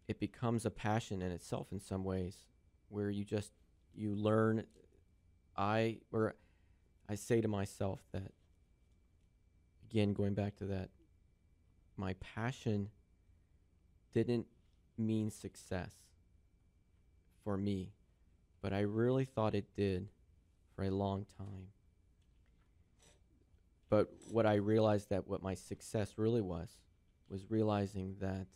[0.07, 2.45] it becomes a passion in itself in some ways
[2.89, 3.51] where you just
[3.93, 4.63] you learn
[5.57, 6.35] i or
[7.09, 8.31] i say to myself that
[9.89, 10.89] again going back to that
[11.97, 12.89] my passion
[14.13, 14.47] didn't
[14.97, 15.93] mean success
[17.43, 17.91] for me,
[18.61, 20.07] but I really thought it did
[20.75, 21.67] for a long time.
[23.89, 26.69] But what I realized that what my success really was
[27.29, 28.47] was realizing that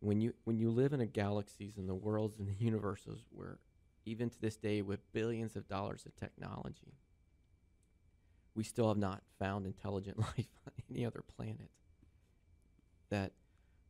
[0.00, 3.58] when you when you live in a galaxies and the worlds and the universes where
[4.04, 6.94] even to this day with billions of dollars of technology
[8.54, 11.70] we still have not found intelligent life on any other planet
[13.10, 13.32] that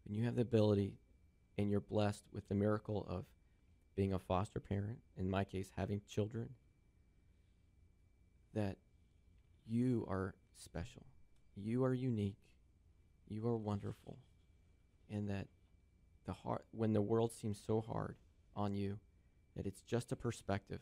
[0.04, 0.94] when you have the ability
[1.58, 3.24] and you're blessed with the miracle of
[3.94, 6.48] being a foster parent, in my case, having children,
[8.54, 8.76] that
[9.66, 11.06] you are special.
[11.56, 12.38] You are unique.
[13.28, 14.18] You are wonderful.
[15.10, 15.46] And that
[16.24, 18.16] the heart, when the world seems so hard
[18.56, 18.98] on you,
[19.56, 20.80] that it's just a perspective.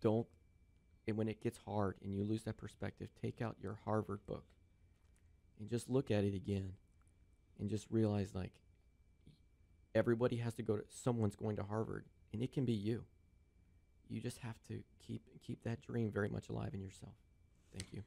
[0.00, 0.26] Don't,
[1.06, 4.44] and when it gets hard and you lose that perspective, take out your Harvard book
[5.58, 6.72] and just look at it again
[7.58, 8.52] and just realize like
[9.94, 13.04] everybody has to go to someone's going to Harvard and it can be you.
[14.08, 17.12] You just have to keep keep that dream very much alive in yourself.
[17.72, 18.02] Thank you.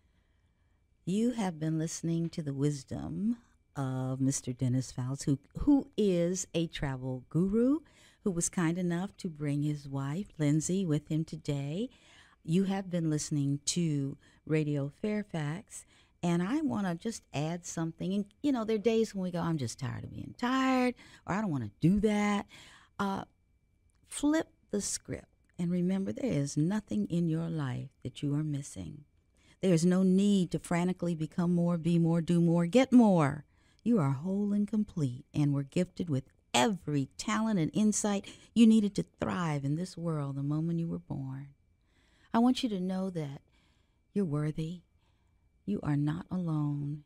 [1.05, 3.37] You have been listening to the wisdom
[3.75, 4.55] of Mr.
[4.57, 7.79] Dennis Foutz, who who is a travel guru,
[8.23, 11.89] who was kind enough to bring his wife Lindsay with him today.
[12.43, 15.85] You have been listening to Radio Fairfax,
[16.21, 18.13] and I want to just add something.
[18.13, 20.95] And, you know, there are days when we go, I'm just tired of being tired,
[21.25, 22.45] or I don't want to do that.
[22.99, 23.23] Uh,
[24.07, 29.05] flip the script and remember there is nothing in your life that you are missing.
[29.61, 33.45] There is no need to frantically become more, be more, do more, get more.
[33.83, 36.23] You are whole and complete and were gifted with
[36.53, 40.99] every talent and insight you needed to thrive in this world the moment you were
[40.99, 41.49] born.
[42.33, 43.41] I want you to know that
[44.13, 44.81] you're worthy,
[45.65, 47.03] you are not alone.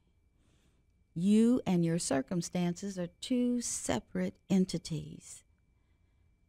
[1.16, 5.44] You and your circumstances are two separate entities.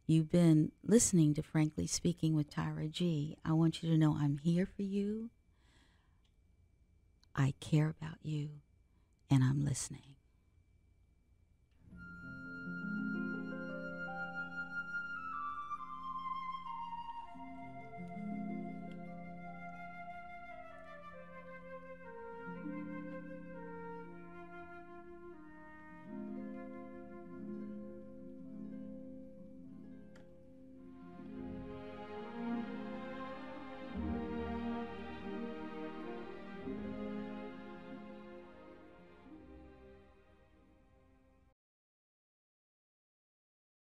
[0.05, 3.37] You've been listening to Frankly Speaking with Tyra G.
[3.43, 5.29] I want you to know I'm here for you.
[7.35, 8.49] I care about you,
[9.29, 10.18] and I'm listening.